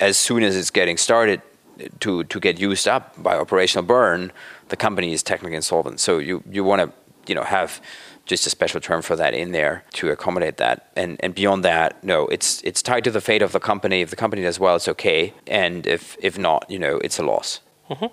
As 0.00 0.16
soon 0.16 0.42
as 0.42 0.56
it's 0.56 0.70
getting 0.70 0.96
started 0.96 1.40
to 2.00 2.24
to 2.24 2.40
get 2.40 2.58
used 2.58 2.88
up 2.88 3.20
by 3.22 3.36
operational 3.36 3.84
burn, 3.84 4.32
the 4.68 4.76
company 4.76 5.12
is 5.12 5.22
technically 5.22 5.56
insolvent. 5.56 6.00
So 6.00 6.18
you 6.18 6.42
you 6.50 6.64
want 6.64 6.82
to 6.82 6.92
you 7.26 7.34
know 7.34 7.44
have 7.44 7.80
just 8.26 8.46
a 8.46 8.50
special 8.50 8.80
term 8.80 9.02
for 9.02 9.16
that 9.16 9.34
in 9.34 9.52
there 9.52 9.84
to 9.92 10.10
accommodate 10.10 10.56
that. 10.56 10.90
And 10.96 11.16
and 11.20 11.34
beyond 11.34 11.64
that, 11.64 12.02
no, 12.02 12.26
it's 12.28 12.62
it's 12.62 12.82
tied 12.82 13.04
to 13.04 13.10
the 13.10 13.20
fate 13.20 13.42
of 13.42 13.52
the 13.52 13.60
company. 13.60 14.00
If 14.00 14.10
the 14.10 14.16
company 14.16 14.42
does 14.42 14.58
well, 14.58 14.76
it's 14.76 14.88
okay, 14.88 15.32
and 15.46 15.86
if 15.86 16.16
if 16.20 16.38
not, 16.38 16.70
you 16.70 16.78
know, 16.78 16.98
it's 16.98 17.18
a 17.18 17.22
loss. 17.22 17.60
Mm-hmm. 17.90 18.06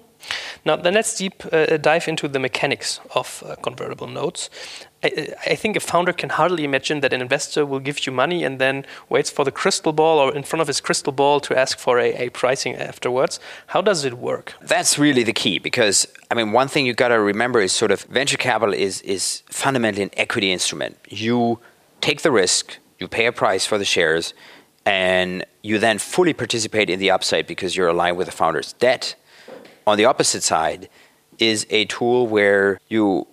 Now, 0.66 0.76
then 0.76 0.94
let's 0.94 1.18
deep 1.18 1.44
uh, 1.52 1.78
dive 1.78 2.08
into 2.08 2.28
the 2.28 2.40
mechanics 2.40 3.00
of 3.16 3.44
uh, 3.46 3.56
convertible 3.56 4.08
notes. 4.08 4.50
I, 5.04 5.34
I, 5.48 5.56
think 5.56 5.76
a 5.76 5.80
founder 5.80 6.14
can 6.14 6.30
hardly 6.30 6.64
imagine 6.64 7.00
that 7.00 7.14
an 7.14 7.22
investor 7.22 7.66
will 7.66 7.80
give 7.80 8.06
you 8.06 8.12
money 8.12 8.44
and 8.44 8.60
then 8.60 8.86
waits 9.10 9.30
for 9.30 9.44
the 9.44 9.52
crystal 9.52 9.94
ball 9.94 10.20
or 10.20 10.34
in 10.36 10.44
front 10.44 10.62
of 10.62 10.68
his 10.68 10.80
crystal 10.80 11.12
ball 11.12 11.40
to 11.42 11.58
ask 11.58 11.80
for 11.80 12.00
a, 12.00 12.14
a 12.14 12.30
pricing 12.30 12.76
afterwards. 12.76 13.40
How 13.68 13.82
does 13.82 14.06
it 14.06 14.16
work? 14.16 14.54
That's 14.62 15.00
really 15.00 15.24
the 15.24 15.34
key 15.34 15.58
because, 15.60 16.08
I 16.30 16.36
mean, 16.36 16.52
one 16.52 16.68
thing 16.68 16.86
you 16.86 16.94
got 16.94 17.10
to 17.10 17.20
remember 17.20 17.60
is 17.62 17.72
sort 17.72 17.92
of 17.92 18.04
venture 18.04 18.38
capital 18.38 18.74
is, 18.74 19.02
is 19.02 19.42
fundamentally 19.48 20.04
an 20.04 20.12
equity 20.18 20.52
instrument. 20.52 20.98
You 21.10 21.60
take 22.00 22.22
the 22.22 22.32
risk, 22.32 22.78
you 23.00 23.08
pay 23.08 23.26
a 23.26 23.32
price 23.32 23.66
for 23.66 23.78
the 23.78 23.86
shares, 23.86 24.34
and 24.86 25.46
you 25.62 25.78
then 25.80 25.98
fully 25.98 26.34
participate 26.34 26.90
in 26.90 27.00
the 27.00 27.12
upside 27.12 27.48
because 27.48 27.76
you're 27.76 27.88
aligned 27.88 28.18
with 28.18 28.28
the 28.28 28.32
founder's 28.32 28.74
debt 28.74 29.16
on 29.88 29.98
the 29.98 30.06
opposite 30.06 30.44
side 30.44 30.90
is 31.40 31.66
a 31.70 31.86
tool 31.86 32.28
where 32.28 32.80
you 32.88 33.28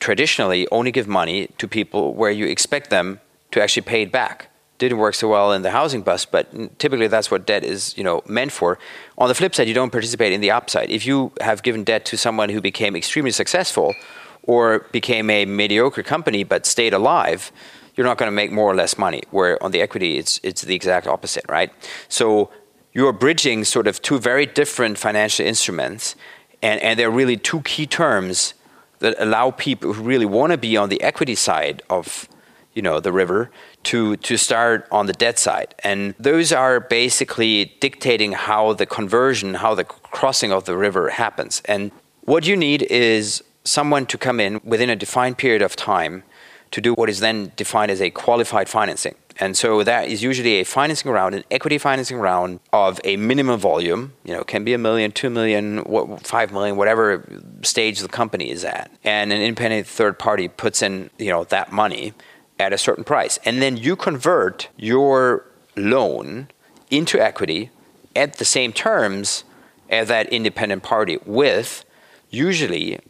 traditionally 0.00 0.68
only 0.70 0.92
give 0.92 1.08
money 1.08 1.48
to 1.58 1.66
people 1.66 2.14
where 2.14 2.30
you 2.30 2.46
expect 2.46 2.90
them 2.90 3.20
to 3.52 3.62
actually 3.62 3.82
pay 3.82 4.02
it 4.02 4.12
back. 4.12 4.50
Didn't 4.78 4.98
work 4.98 5.14
so 5.14 5.28
well 5.28 5.52
in 5.52 5.62
the 5.62 5.70
housing 5.70 6.02
bust, 6.02 6.32
but 6.32 6.78
typically 6.78 7.06
that's 7.06 7.30
what 7.30 7.46
debt 7.46 7.64
is, 7.64 7.96
you 7.96 8.04
know, 8.04 8.22
meant 8.26 8.52
for. 8.52 8.78
On 9.16 9.28
the 9.28 9.34
flip 9.34 9.54
side, 9.54 9.68
you 9.68 9.74
don't 9.74 9.90
participate 9.90 10.32
in 10.32 10.40
the 10.40 10.50
upside. 10.50 10.90
If 10.90 11.06
you 11.06 11.32
have 11.40 11.62
given 11.62 11.84
debt 11.84 12.04
to 12.06 12.18
someone 12.18 12.48
who 12.48 12.60
became 12.60 12.96
extremely 12.96 13.30
successful 13.30 13.94
or 14.42 14.80
became 14.90 15.30
a 15.30 15.44
mediocre 15.46 16.02
company 16.02 16.42
but 16.44 16.66
stayed 16.66 16.92
alive, 16.92 17.52
you're 17.94 18.06
not 18.06 18.18
going 18.18 18.26
to 18.26 18.34
make 18.34 18.50
more 18.50 18.68
or 18.70 18.74
less 18.74 18.98
money. 18.98 19.22
Where 19.30 19.62
on 19.62 19.70
the 19.70 19.80
equity, 19.80 20.18
it's 20.18 20.40
it's 20.42 20.62
the 20.62 20.74
exact 20.74 21.06
opposite, 21.06 21.44
right? 21.48 21.72
So 22.08 22.50
you 22.94 23.06
are 23.08 23.12
bridging 23.12 23.64
sort 23.64 23.86
of 23.88 24.00
two 24.00 24.18
very 24.18 24.46
different 24.46 24.96
financial 24.98 25.44
instruments, 25.44 26.14
and, 26.62 26.80
and 26.80 26.98
they're 26.98 27.10
really 27.10 27.36
two 27.36 27.60
key 27.62 27.86
terms 27.86 28.54
that 29.00 29.16
allow 29.18 29.50
people 29.50 29.92
who 29.92 30.02
really 30.02 30.24
want 30.24 30.52
to 30.52 30.56
be 30.56 30.76
on 30.76 30.88
the 30.88 31.02
equity 31.02 31.34
side 31.34 31.82
of 31.90 32.28
you 32.72 32.82
know 32.82 33.00
the 33.00 33.12
river 33.12 33.50
to 33.82 34.16
to 34.16 34.36
start 34.36 34.86
on 34.90 35.06
the 35.06 35.12
debt 35.12 35.38
side. 35.38 35.74
And 35.84 36.14
those 36.18 36.52
are 36.52 36.80
basically 36.80 37.76
dictating 37.80 38.32
how 38.32 38.72
the 38.72 38.86
conversion 38.86 39.54
how 39.54 39.74
the 39.74 39.84
crossing 39.84 40.52
of 40.52 40.64
the 40.64 40.76
river 40.76 41.10
happens. 41.10 41.62
And 41.66 41.90
what 42.22 42.46
you 42.46 42.56
need 42.56 42.82
is 42.82 43.42
someone 43.64 44.06
to 44.06 44.18
come 44.18 44.40
in 44.40 44.60
within 44.64 44.90
a 44.90 44.96
defined 44.96 45.38
period 45.38 45.62
of 45.62 45.76
time 45.76 46.22
to 46.70 46.80
do 46.80 46.94
what 46.94 47.08
is 47.08 47.20
then 47.20 47.52
defined 47.56 47.90
as 47.90 48.00
a 48.00 48.10
qualified 48.10 48.68
financing 48.68 49.14
and 49.38 49.56
so 49.56 49.82
that 49.82 50.08
is 50.08 50.22
usually 50.22 50.60
a 50.60 50.64
financing 50.64 51.10
round, 51.10 51.34
an 51.34 51.44
equity 51.50 51.78
financing 51.78 52.18
round 52.18 52.60
of 52.72 53.00
a 53.04 53.16
minimum 53.16 53.58
volume. 53.58 54.12
You 54.24 54.34
know, 54.34 54.44
can 54.44 54.64
be 54.64 54.74
a 54.74 54.78
million, 54.78 55.10
two 55.10 55.30
million, 55.30 55.82
five 56.22 56.52
million, 56.52 56.76
whatever 56.76 57.24
stage 57.62 58.00
the 58.00 58.08
company 58.08 58.50
is 58.50 58.64
at. 58.64 58.90
And 59.02 59.32
an 59.32 59.40
independent 59.40 59.86
third 59.86 60.18
party 60.18 60.48
puts 60.48 60.82
in, 60.82 61.10
you 61.18 61.30
know, 61.30 61.44
that 61.44 61.72
money 61.72 62.12
at 62.58 62.72
a 62.72 62.78
certain 62.78 63.02
price. 63.02 63.38
And 63.44 63.60
then 63.60 63.76
you 63.76 63.96
convert 63.96 64.68
your 64.76 65.46
loan 65.76 66.48
into 66.90 67.20
equity 67.20 67.70
at 68.14 68.34
the 68.36 68.44
same 68.44 68.72
terms 68.72 69.42
as 69.90 70.08
that 70.08 70.28
independent 70.32 70.82
party 70.82 71.18
with 71.26 71.84
usually 72.30 73.00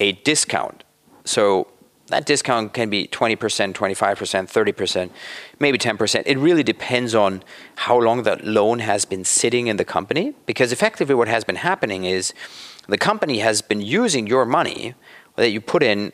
a 0.00 0.12
discount. 0.12 0.84
So 1.24 1.68
that 2.08 2.24
discount 2.24 2.72
can 2.72 2.90
be 2.90 3.06
20%, 3.06 3.36
25%, 3.74 3.74
30%, 3.74 5.10
maybe 5.58 5.78
10%. 5.78 6.22
It 6.24 6.38
really 6.38 6.62
depends 6.62 7.14
on 7.14 7.42
how 7.76 7.98
long 7.98 8.22
that 8.22 8.44
loan 8.44 8.78
has 8.80 9.04
been 9.04 9.24
sitting 9.24 9.66
in 9.66 9.76
the 9.76 9.84
company. 9.84 10.34
Because 10.46 10.72
effectively, 10.72 11.14
what 11.14 11.28
has 11.28 11.44
been 11.44 11.56
happening 11.56 12.04
is 12.04 12.32
the 12.88 12.98
company 12.98 13.38
has 13.38 13.60
been 13.60 13.82
using 13.82 14.26
your 14.26 14.46
money 14.46 14.94
that 15.36 15.50
you 15.50 15.60
put 15.60 15.82
in 15.82 16.12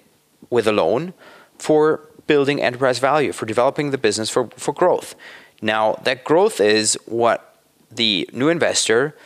with 0.51 0.67
a 0.67 0.73
loan 0.73 1.15
for 1.59 2.09
building 2.27 2.61
enterprise 2.61 2.99
value, 2.99 3.33
for 3.33 3.47
developing 3.47 3.91
the 3.91 3.99
business 3.99 4.29
for, 4.29 4.49
for 4.57 4.73
growth. 4.73 5.15
Now, 5.63 5.95
that 6.05 6.25
growth 6.25 6.61
is 6.61 6.99
what 7.07 7.57
the 7.91 8.29
new 8.33 8.49
investor 8.49 9.17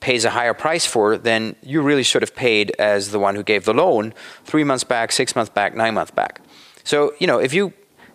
pays 0.00 0.24
a 0.24 0.30
higher 0.30 0.54
price 0.54 0.86
for 0.86 1.16
than 1.16 1.56
you 1.62 1.82
really 1.82 2.02
should 2.02 2.22
have 2.22 2.34
paid 2.34 2.70
as 2.78 3.10
the 3.10 3.18
one 3.18 3.34
who 3.34 3.42
gave 3.42 3.64
the 3.64 3.74
loan 3.74 4.12
three 4.44 4.64
months 4.64 4.84
back, 4.84 5.10
six 5.10 5.34
months 5.34 5.50
back, 5.50 5.74
nine 5.74 5.94
months 5.94 6.10
back. 6.10 6.40
So, 6.84 7.14
you 7.18 7.26
know, 7.26 7.38
if 7.38 7.52
you 7.54 7.72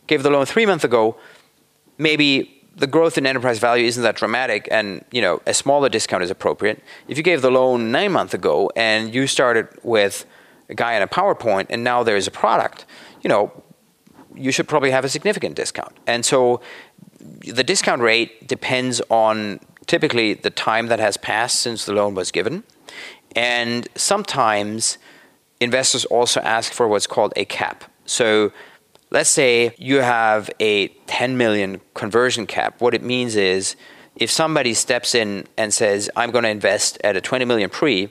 gave 0.07 0.23
the 0.23 0.29
loan 0.29 0.45
three 0.45 0.65
months 0.65 0.83
ago, 0.83 1.17
maybe 1.97 2.57
the 2.75 2.87
growth 2.87 3.17
in 3.17 3.25
enterprise 3.25 3.59
value 3.59 3.85
isn't 3.85 4.03
that 4.03 4.15
dramatic 4.15 4.67
and 4.71 5.03
you 5.11 5.21
know 5.21 5.41
a 5.45 5.53
smaller 5.53 5.89
discount 5.89 6.23
is 6.23 6.31
appropriate 6.31 6.81
if 7.09 7.17
you 7.17 7.23
gave 7.23 7.41
the 7.41 7.51
loan 7.51 7.91
nine 7.91 8.13
months 8.13 8.33
ago 8.33 8.71
and 8.77 9.13
you 9.13 9.27
started 9.27 9.67
with 9.83 10.25
a 10.69 10.73
guy 10.73 10.93
in 10.93 11.01
a 11.01 11.07
powerpoint 11.07 11.65
and 11.69 11.83
now 11.83 12.01
there's 12.01 12.27
a 12.27 12.31
product 12.31 12.85
you 13.21 13.27
know 13.27 13.51
you 14.35 14.51
should 14.51 14.67
probably 14.67 14.91
have 14.91 15.05
a 15.05 15.09
significant 15.09 15.55
discount. 15.55 15.95
And 16.07 16.25
so 16.25 16.61
the 17.19 17.63
discount 17.63 18.01
rate 18.01 18.47
depends 18.47 19.01
on 19.09 19.59
typically 19.87 20.33
the 20.33 20.49
time 20.49 20.87
that 20.87 20.99
has 20.99 21.17
passed 21.17 21.59
since 21.59 21.85
the 21.85 21.93
loan 21.93 22.15
was 22.15 22.31
given. 22.31 22.63
And 23.35 23.87
sometimes 23.95 24.97
investors 25.59 26.05
also 26.05 26.41
ask 26.41 26.73
for 26.73 26.87
what's 26.87 27.07
called 27.07 27.33
a 27.35 27.45
cap. 27.45 27.85
So 28.05 28.51
let's 29.09 29.29
say 29.29 29.75
you 29.77 29.97
have 29.97 30.49
a 30.59 30.87
10 31.07 31.37
million 31.37 31.81
conversion 31.93 32.47
cap. 32.47 32.81
What 32.81 32.93
it 32.93 33.03
means 33.03 33.35
is 33.35 33.75
if 34.15 34.29
somebody 34.29 34.73
steps 34.73 35.15
in 35.15 35.47
and 35.57 35.73
says, 35.73 36.09
I'm 36.15 36.31
going 36.31 36.43
to 36.43 36.49
invest 36.49 36.97
at 37.03 37.15
a 37.15 37.21
20 37.21 37.45
million 37.45 37.69
pre, 37.69 38.09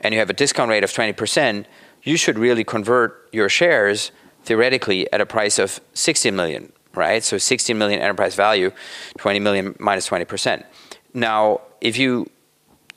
and 0.00 0.12
you 0.14 0.20
have 0.20 0.30
a 0.30 0.34
discount 0.34 0.70
rate 0.70 0.84
of 0.84 0.90
20%, 0.90 1.64
you 2.02 2.16
should 2.16 2.38
really 2.38 2.64
convert 2.64 3.28
your 3.32 3.48
shares 3.48 4.12
theoretically 4.44 5.10
at 5.12 5.20
a 5.20 5.26
price 5.26 5.58
of 5.58 5.80
16 5.94 6.34
million, 6.34 6.72
right? 6.94 7.22
So 7.22 7.38
16 7.38 7.76
million 7.76 8.00
enterprise 8.00 8.34
value, 8.34 8.72
20 9.18 9.40
million 9.40 9.76
minus 9.78 10.08
20%. 10.08 10.64
Now, 11.14 11.60
if 11.80 11.96
you 11.98 12.30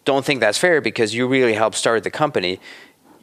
don't 0.05 0.25
think 0.25 0.39
that's 0.39 0.57
fair 0.57 0.81
because 0.81 1.13
you 1.13 1.27
really 1.27 1.53
helped 1.53 1.77
start 1.77 2.03
the 2.03 2.11
company, 2.11 2.59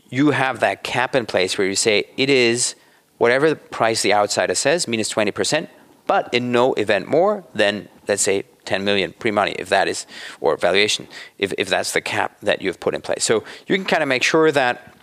you 0.09 0.31
have 0.31 0.61
that 0.61 0.83
cap 0.83 1.15
in 1.15 1.27
place 1.27 1.57
where 1.57 1.67
you 1.67 1.77
say 1.77 2.05
it 2.17 2.31
is 2.31 2.75
whatever 3.19 3.51
the 3.51 3.57
price 3.57 4.03
the 4.03 4.15
outsider 4.15 4.55
says, 4.55 4.89
minus 4.89 5.13
20%, 5.13 5.69
but 6.07 6.33
in 6.33 6.51
no 6.51 6.73
event 6.75 7.07
more 7.07 7.45
than, 7.55 7.89
let's 8.09 8.23
say, 8.23 8.45
10 8.65 8.85
million 8.85 9.13
pre-money 9.13 9.53
if 9.59 9.69
that 9.69 9.89
is 9.89 10.07
or 10.41 10.57
valuation 10.57 11.09
if, 11.39 11.53
if 11.59 11.69
that's 11.69 11.93
the 11.93 12.01
cap 12.01 12.39
that 12.41 12.63
you've 12.63 12.79
put 12.79 12.95
in 12.95 13.01
place. 13.01 13.25
So 13.25 13.43
you 13.67 13.77
can 13.77 13.85
kind 13.85 14.03
of 14.03 14.09
make 14.09 14.23
sure 14.23 14.53
that 14.53 14.95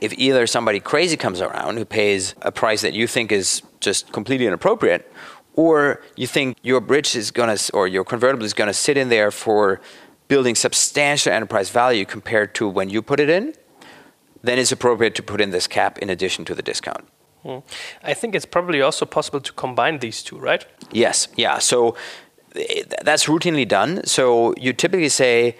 if 0.00 0.12
either 0.14 0.46
somebody 0.46 0.80
crazy 0.80 1.16
comes 1.16 1.40
around 1.40 1.76
who 1.76 1.84
pays 1.84 2.34
a 2.42 2.52
price 2.52 2.82
that 2.82 2.92
you 2.92 3.06
think 3.06 3.30
is 3.32 3.62
just 3.80 4.12
completely 4.12 4.46
inappropriate, 4.46 5.10
or 5.54 6.00
you 6.16 6.26
think 6.26 6.56
your 6.62 6.80
bridge 6.80 7.14
is 7.14 7.30
going 7.30 7.56
to, 7.56 7.72
or 7.72 7.86
your 7.86 8.04
convertible 8.04 8.44
is 8.44 8.54
going 8.54 8.68
to 8.68 8.74
sit 8.74 8.96
in 8.96 9.08
there 9.08 9.30
for 9.30 9.80
building 10.28 10.54
substantial 10.54 11.32
enterprise 11.32 11.70
value 11.70 12.04
compared 12.04 12.54
to 12.54 12.68
when 12.68 12.88
you 12.88 13.02
put 13.02 13.20
it 13.20 13.28
in, 13.28 13.54
then 14.42 14.58
it's 14.58 14.72
appropriate 14.72 15.14
to 15.14 15.22
put 15.22 15.40
in 15.40 15.50
this 15.50 15.66
cap 15.66 15.98
in 15.98 16.10
addition 16.10 16.44
to 16.44 16.54
the 16.54 16.62
discount. 16.62 17.04
Hmm. 17.42 17.58
I 18.02 18.14
think 18.14 18.34
it's 18.34 18.46
probably 18.46 18.80
also 18.80 19.04
possible 19.04 19.40
to 19.40 19.52
combine 19.52 19.98
these 19.98 20.22
two, 20.22 20.38
right? 20.38 20.64
Yes, 20.92 21.28
yeah. 21.36 21.58
So 21.58 21.96
eh, 22.54 22.84
that's 23.02 23.26
routinely 23.26 23.66
done. 23.66 24.04
So 24.06 24.54
you 24.56 24.72
typically 24.72 25.08
say, 25.08 25.56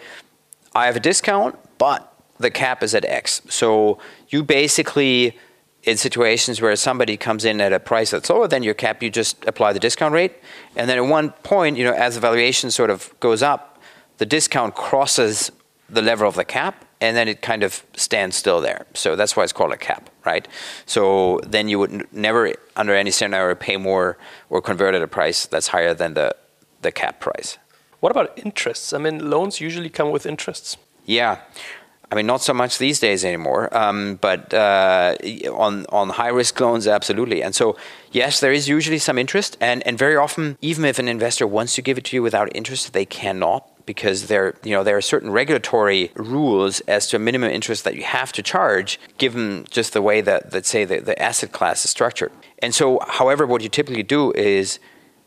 I 0.75 0.87
have 0.87 0.97
a 0.97 1.01
discount, 1.01 1.59
but 1.79 2.13
the 2.39 2.51
cap 2.51 2.83
is 2.83 2.95
at 2.95 3.05
X. 3.05 3.43
So 3.49 3.99
you 4.29 4.43
basically, 4.43 5.37
in 5.85 5.97
situations 5.97 6.61
where 6.61 6.77
somebody 6.77 7.17
comes 7.17 7.45
in 7.45 7.61
at 7.61 7.73
a 7.73 7.81
price 7.81 8.13
that's 8.13 8.31
lower 8.31 8.47
than 8.47 8.63
your 8.63 8.75
cap, 8.75 9.03
you 9.03 9.11
just 9.11 9.45
apply 9.47 9.73
the 9.73 9.81
discount 9.81 10.15
rate. 10.15 10.35
And 10.77 10.89
then 10.89 10.97
at 10.97 11.05
one 11.05 11.31
point, 11.43 11.77
you 11.77 11.85
know, 11.85 11.93
as 11.93 12.15
the 12.15 12.21
valuation 12.21 12.71
sort 12.71 12.91
of 12.91 13.13
goes 13.21 13.43
up, 13.43 13.81
the 14.19 14.27
discount 14.27 14.75
crosses 14.75 15.51
the 15.89 16.03
level 16.03 16.29
of 16.29 16.37
the 16.37 16.45
cap 16.45 16.85
and 17.01 17.17
then 17.17 17.27
it 17.27 17.43
kind 17.43 17.65
of 17.65 17.85
stands 17.97 18.37
still 18.37 18.61
there. 18.61 18.87
So 18.95 19.17
that's 19.17 19.37
why 19.37 19.43
it's 19.43 19.53
called 19.53 19.73
a 19.73 19.77
cap, 19.77 20.09
right? 20.25 20.47
So 20.87 21.41
then 21.45 21.69
you 21.69 21.81
would 21.81 21.93
n- 21.93 22.07
never, 22.13 22.53
under 22.77 22.95
any 22.95 23.11
scenario, 23.11 23.57
pay 23.57 23.77
more 23.77 24.17
or 24.49 24.63
convert 24.63 24.95
at 24.95 25.03
a 25.03 25.09
price 25.09 25.47
that's 25.47 25.69
higher 25.69 25.95
than 25.95 26.15
the, 26.15 26.37
the 26.83 26.93
cap 26.93 27.19
price. 27.19 27.59
What 27.99 28.13
about 28.13 28.39
interests? 28.39 28.93
I 28.93 28.99
mean, 28.99 29.31
loans 29.31 29.61
usually 29.61 29.91
come 29.91 30.13
with 30.13 30.27
interests. 30.27 30.77
Yeah. 31.05 31.41
I 32.13 32.15
mean, 32.15 32.27
not 32.27 32.43
so 32.43 32.53
much 32.53 32.77
these 32.77 33.01
days 33.01 33.25
anymore, 33.25 33.75
um, 33.75 34.17
but 34.21 34.53
uh, 34.53 35.17
on 35.51 35.87
on 35.89 36.11
high 36.11 36.29
risk 36.29 36.61
loans, 36.61 36.87
absolutely. 36.87 37.43
And 37.43 37.55
so, 37.55 37.75
yes, 38.11 38.39
there 38.39 38.53
is 38.53 38.69
usually 38.69 38.99
some 38.99 39.17
interest, 39.17 39.57
and 39.63 39.83
and 39.87 39.97
very 39.97 40.17
often, 40.17 40.59
even 40.61 40.85
if 40.85 40.99
an 40.99 41.09
investor 41.09 41.47
wants 41.47 41.75
to 41.77 41.81
give 41.81 41.97
it 41.97 42.05
to 42.05 42.17
you 42.17 42.23
without 42.23 42.55
interest, 42.55 42.93
they 42.93 43.07
cannot 43.07 43.67
because 43.87 44.27
there 44.27 44.55
you 44.63 44.73
know 44.73 44.85
there 44.85 44.99
are 44.99 45.01
certain 45.01 45.31
regulatory 45.31 46.11
rules 46.15 46.81
as 46.81 47.07
to 47.09 47.17
a 47.17 47.19
minimum 47.19 47.51
interest 47.51 47.83
that 47.85 47.97
you 47.97 48.03
have 48.03 48.31
to 48.33 48.43
charge 48.43 49.01
given 49.17 49.65
just 49.71 49.95
the 49.95 50.03
way 50.03 50.21
that 50.21 50.51
that 50.51 50.67
say 50.67 50.85
the, 50.85 51.01
the 51.01 51.21
asset 51.21 51.51
class 51.51 51.85
is 51.85 51.91
structured 51.91 52.31
and 52.61 52.77
so 52.77 53.01
however 53.09 53.45
what 53.45 53.61
you 53.61 53.69
typically 53.69 54.05
do 54.05 54.31
is 54.35 54.79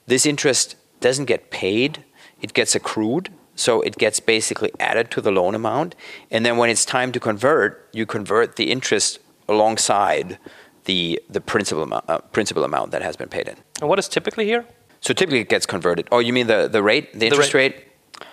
this 0.07 0.25
interest 0.25 0.77
doesn't 1.01 1.25
get 1.25 1.51
paid 1.51 2.05
it 2.41 2.53
gets 2.53 2.75
accrued 2.75 3.29
so 3.55 3.81
it 3.81 3.97
gets 3.97 4.19
basically 4.19 4.71
added 4.79 5.09
to 5.11 5.21
the 5.21 5.31
loan 5.31 5.55
amount. 5.55 5.95
And 6.29 6.45
then 6.45 6.57
when 6.57 6.69
it's 6.69 6.85
time 6.85 7.11
to 7.13 7.19
convert, 7.19 7.89
you 7.93 8.05
convert 8.05 8.57
the 8.57 8.71
interest 8.71 9.19
alongside 9.47 10.37
the, 10.83 11.21
the 11.29 11.41
principal, 11.41 11.83
amount, 11.83 12.05
uh, 12.09 12.19
principal 12.19 12.63
amount 12.63 12.91
that 12.91 13.01
has 13.01 13.15
been 13.15 13.29
paid 13.29 13.47
in. 13.47 13.55
And 13.79 13.89
what 13.89 13.97
is 13.97 14.07
typically 14.07 14.45
here? 14.45 14.65
So 14.99 15.13
typically 15.13 15.39
it 15.39 15.49
gets 15.49 15.65
converted. 15.65 16.07
Oh, 16.11 16.19
you 16.19 16.33
mean 16.33 16.47
the, 16.47 16.67
the 16.67 16.83
rate, 16.83 17.17
the 17.17 17.27
interest 17.27 17.51
the 17.51 17.57
rate? 17.57 17.75
rate? 17.75 18.23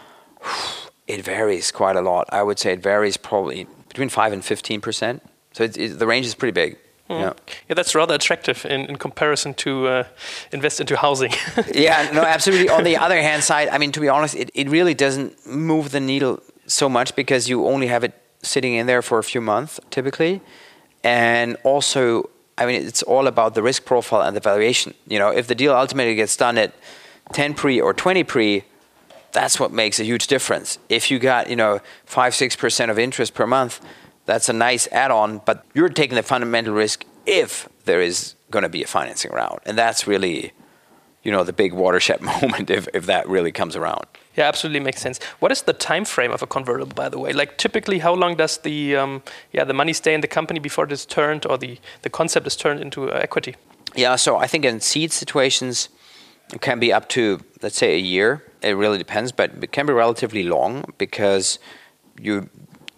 It 1.09 1.25
varies 1.25 1.73
quite 1.73 1.97
a 1.97 2.01
lot. 2.01 2.29
I 2.33 2.45
would 2.45 2.61
say 2.61 2.73
it 2.73 2.83
varies 2.83 3.17
probably 3.17 3.67
between 3.89 4.09
5 4.09 4.33
and 4.33 4.41
15%. 4.41 5.21
So 5.53 5.65
it, 5.65 5.77
it, 5.77 5.99
the 5.99 6.07
range 6.07 6.27
is 6.27 6.35
pretty 6.35 6.53
big. 6.53 6.79
Mm. 7.13 7.21
Yeah. 7.21 7.33
yeah, 7.69 7.75
that's 7.75 7.95
rather 7.95 8.15
attractive 8.15 8.65
in, 8.65 8.83
in 8.87 8.97
comparison 8.97 9.55
to 9.55 9.87
uh, 9.89 10.05
invest 10.53 10.81
into 10.81 10.97
housing. 10.97 11.33
yeah, 11.75 12.11
no, 12.13 12.23
absolutely. 12.23 12.69
On 12.69 12.85
the 12.85 12.97
other 12.97 13.21
hand 13.21 13.45
side, 13.45 13.69
I 13.69 13.79
mean, 13.79 13.93
to 13.93 14.01
be 14.01 14.09
honest, 14.09 14.35
it, 14.35 14.51
it 14.55 14.69
really 14.69 14.95
doesn't 14.95 15.47
move 15.47 15.91
the 15.91 16.01
needle 16.01 16.43
so 16.67 16.89
much 16.89 17.15
because 17.15 17.49
you 17.49 17.67
only 17.67 17.89
have 17.89 18.05
it 18.05 18.15
sitting 18.43 18.75
in 18.75 18.87
there 18.87 19.03
for 19.03 19.19
a 19.19 19.25
few 19.25 19.41
months 19.41 19.79
typically. 19.91 20.41
And 21.05 21.57
also, 21.65 22.31
I 22.57 22.67
mean, 22.67 22.83
it's 22.87 23.03
all 23.03 23.27
about 23.27 23.55
the 23.55 23.63
risk 23.63 23.85
profile 23.85 24.23
and 24.23 24.37
the 24.37 24.41
valuation. 24.41 24.95
You 25.07 25.19
know, 25.19 25.31
if 25.31 25.47
the 25.47 25.55
deal 25.55 25.75
ultimately 25.75 26.15
gets 26.15 26.37
done 26.37 26.57
at 26.59 26.73
10 27.33 27.55
pre 27.55 27.81
or 27.81 27.93
20 27.93 28.25
pre, 28.25 28.65
that's 29.33 29.59
what 29.59 29.73
makes 29.73 29.99
a 29.99 30.05
huge 30.05 30.27
difference. 30.27 30.79
If 30.89 31.11
you 31.11 31.19
got, 31.19 31.49
you 31.49 31.57
know, 31.57 31.81
5 32.07 32.33
6% 32.33 32.91
of 32.91 32.99
interest 32.99 33.35
per 33.35 33.47
month, 33.47 33.81
that's 34.27 34.49
a 34.49 34.53
nice 34.53 34.89
add-on, 34.93 35.41
but 35.45 35.65
you're 35.75 35.89
taking 35.89 36.17
the 36.17 36.23
fundamental 36.23 36.75
risk 36.75 37.05
if 37.27 37.69
there 37.85 38.01
is 38.01 38.35
going 38.51 38.63
to 38.63 38.69
be 38.69 38.83
a 38.83 38.87
financing 38.87 39.33
round, 39.33 39.61
and 39.67 39.77
that's 39.77 40.07
really, 40.07 40.53
you 41.23 41.33
know, 41.33 41.45
the 41.45 41.53
big 41.53 41.73
watershed 41.73 42.21
moment 42.33 42.71
if, 42.71 42.89
if 42.95 43.07
that 43.07 43.29
really 43.29 43.53
comes 43.53 43.77
around. 43.77 44.07
Yeah, 44.37 44.49
absolutely 44.49 44.81
makes 44.81 45.01
sense. 45.01 45.21
What 45.41 45.53
is 45.53 45.63
the 45.63 45.75
time 45.75 46.05
frame 46.05 46.33
of 46.33 46.43
a 46.43 46.47
convertible, 46.47 46.95
by 46.95 47.09
the 47.09 47.19
way? 47.19 47.33
Like 47.33 47.59
typically, 47.59 47.99
how 47.99 48.15
long 48.15 48.37
does 48.37 48.59
the 48.59 48.97
um, 48.97 49.23
yeah 49.53 49.65
the 49.65 49.75
money 49.75 49.93
stay 49.93 50.15
in 50.15 50.23
the 50.23 50.29
company 50.29 50.59
before 50.59 50.85
it 50.85 50.93
is 50.93 51.05
turned 51.05 51.45
or 51.45 51.59
the 51.59 51.79
the 52.01 52.09
concept 52.09 52.47
is 52.47 52.57
turned 52.57 52.81
into 52.81 53.11
uh, 53.11 53.19
equity? 53.23 53.57
Yeah, 53.95 54.17
so 54.17 54.39
I 54.39 54.47
think 54.47 54.65
in 54.65 54.81
seed 54.81 55.13
situations, 55.13 55.91
it 56.53 56.63
can 56.63 56.79
be 56.79 56.93
up 56.93 57.09
to, 57.11 57.41
let's 57.61 57.77
say, 57.77 57.95
a 57.95 57.99
year. 57.99 58.43
It 58.63 58.73
really 58.73 58.97
depends, 58.97 59.33
but 59.33 59.51
it 59.63 59.73
can 59.73 59.87
be 59.87 59.93
relatively 59.93 60.45
long 60.45 60.85
because 60.97 61.59
you 62.19 62.49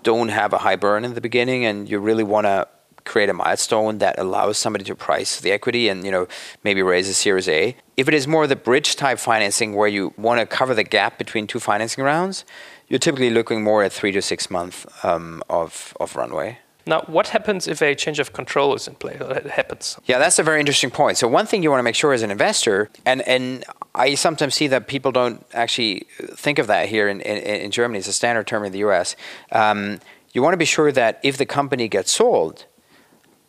don't 0.04 0.28
have 0.28 0.52
a 0.52 0.58
high 0.58 0.76
burn 0.76 1.04
in 1.04 1.14
the 1.14 1.20
beginning 1.20 1.64
and 1.64 1.88
you 1.88 1.98
really 1.98 2.22
want 2.22 2.46
to 2.46 2.68
create 3.04 3.28
a 3.28 3.34
milestone 3.34 3.98
that 3.98 4.18
allows 4.18 4.56
somebody 4.56 4.84
to 4.84 4.94
price 4.94 5.40
the 5.40 5.52
equity 5.52 5.88
and 5.88 6.04
you 6.04 6.10
know 6.10 6.26
maybe 6.62 6.82
raise 6.82 7.08
a 7.08 7.14
series 7.14 7.48
a. 7.48 7.76
If 7.96 8.08
it 8.08 8.14
is 8.14 8.26
more 8.26 8.46
the 8.46 8.56
bridge 8.56 8.96
type 8.96 9.18
financing 9.18 9.74
where 9.74 9.88
you 9.88 10.14
want 10.16 10.40
to 10.40 10.46
cover 10.46 10.74
the 10.74 10.84
gap 10.84 11.18
between 11.18 11.46
two 11.46 11.60
financing 11.60 12.04
rounds 12.04 12.44
you're 12.88 12.98
typically 12.98 13.30
looking 13.30 13.62
more 13.62 13.82
at 13.82 13.92
three 13.92 14.12
to 14.12 14.22
six 14.22 14.50
months 14.50 14.86
um, 15.02 15.42
of, 15.48 15.96
of 16.00 16.16
runway 16.16 16.58
now, 16.86 17.00
what 17.06 17.28
happens 17.28 17.66
if 17.66 17.80
a 17.80 17.94
change 17.94 18.18
of 18.18 18.32
control 18.32 18.74
is 18.74 18.86
in 18.86 18.94
play? 18.96 19.16
It 19.18 19.46
happens. 19.46 19.98
Yeah, 20.04 20.18
that's 20.18 20.38
a 20.38 20.42
very 20.42 20.60
interesting 20.60 20.90
point. 20.90 21.16
So 21.16 21.26
one 21.26 21.46
thing 21.46 21.62
you 21.62 21.70
want 21.70 21.78
to 21.78 21.84
make 21.84 21.94
sure 21.94 22.12
as 22.12 22.22
an 22.22 22.30
investor, 22.30 22.90
and 23.06 23.22
and 23.22 23.64
I 23.94 24.14
sometimes 24.14 24.54
see 24.54 24.66
that 24.68 24.86
people 24.86 25.10
don't 25.10 25.44
actually 25.54 26.06
think 26.34 26.58
of 26.58 26.66
that 26.66 26.88
here 26.88 27.08
in, 27.08 27.20
in, 27.22 27.38
in 27.38 27.70
Germany. 27.70 27.98
It's 27.98 28.08
a 28.08 28.12
standard 28.12 28.46
term 28.46 28.64
in 28.64 28.72
the 28.72 28.80
U.S. 28.80 29.16
Um, 29.50 30.00
you 30.32 30.42
want 30.42 30.52
to 30.52 30.58
be 30.58 30.66
sure 30.66 30.92
that 30.92 31.20
if 31.22 31.38
the 31.38 31.46
company 31.46 31.88
gets 31.88 32.10
sold, 32.10 32.66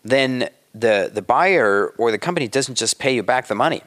then 0.04 0.50
the 0.74 1.12
the 1.14 1.22
buyer 1.22 1.94
or 1.98 2.12
the 2.12 2.18
company 2.18 2.48
doesn't 2.48 2.76
just 2.76 3.00
pay 3.00 3.14
you 3.14 3.24
back 3.24 3.48
the 3.48 3.56
money. 3.56 3.82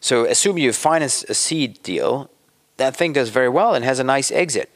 So 0.00 0.26
assume 0.26 0.58
you 0.58 0.72
finance 0.74 1.24
a 1.24 1.34
seed 1.34 1.82
deal, 1.82 2.30
that 2.76 2.94
thing 2.94 3.14
does 3.14 3.30
very 3.30 3.48
well 3.48 3.74
and 3.74 3.82
has 3.84 3.98
a 3.98 4.04
nice 4.04 4.30
exit. 4.30 4.70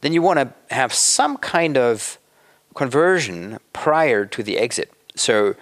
Then 0.00 0.14
you 0.14 0.22
want 0.22 0.38
to 0.38 0.74
have 0.74 0.94
some 0.94 1.36
kind 1.36 1.76
of 1.76 2.18
conversion 2.76 3.58
prior 3.72 4.24
to 4.26 4.42
the 4.42 4.58
exit. 4.58 4.92
So, 5.16 5.56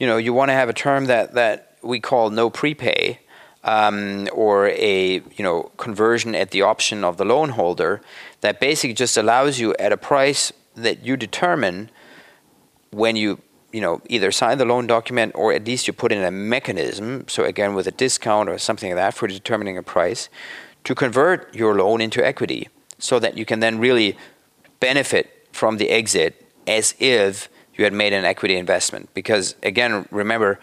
you 0.00 0.06
know, 0.06 0.16
you 0.16 0.32
want 0.32 0.48
to 0.48 0.54
have 0.54 0.68
a 0.68 0.72
term 0.72 1.04
that, 1.06 1.34
that 1.34 1.76
we 1.82 2.00
call 2.00 2.30
no 2.30 2.50
prepay 2.50 3.20
um, 3.62 4.28
or 4.32 4.68
a, 4.68 5.22
you 5.36 5.44
know, 5.44 5.70
conversion 5.76 6.34
at 6.34 6.50
the 6.50 6.62
option 6.62 7.04
of 7.04 7.16
the 7.18 7.24
loan 7.24 7.50
holder 7.50 8.00
that 8.40 8.60
basically 8.60 8.94
just 8.94 9.16
allows 9.16 9.60
you 9.60 9.74
at 9.78 9.92
a 9.92 9.96
price 9.96 10.52
that 10.74 11.04
you 11.04 11.16
determine 11.16 11.90
when 12.90 13.14
you 13.14 13.40
you 13.72 13.80
know 13.80 14.00
either 14.08 14.30
sign 14.30 14.58
the 14.58 14.64
loan 14.64 14.86
document 14.86 15.32
or 15.34 15.52
at 15.52 15.64
least 15.66 15.88
you 15.88 15.92
put 15.92 16.12
in 16.12 16.22
a 16.22 16.30
mechanism 16.30 17.26
so 17.26 17.42
again 17.42 17.74
with 17.74 17.88
a 17.88 17.90
discount 17.90 18.48
or 18.48 18.56
something 18.56 18.90
like 18.90 18.96
that 18.96 19.14
for 19.14 19.26
determining 19.26 19.76
a 19.76 19.82
price 19.82 20.28
to 20.84 20.94
convert 20.94 21.52
your 21.54 21.74
loan 21.74 22.00
into 22.00 22.24
equity 22.24 22.68
so 22.98 23.18
that 23.18 23.36
you 23.36 23.44
can 23.44 23.58
then 23.58 23.78
really 23.80 24.16
benefit 24.78 25.48
from 25.50 25.78
the 25.78 25.90
exit 25.90 26.43
as 26.66 26.94
if 26.98 27.48
you 27.74 27.84
had 27.84 27.92
made 27.92 28.12
an 28.12 28.24
equity 28.24 28.56
investment. 28.56 29.12
Because 29.14 29.54
again, 29.62 30.06
remember, 30.10 30.60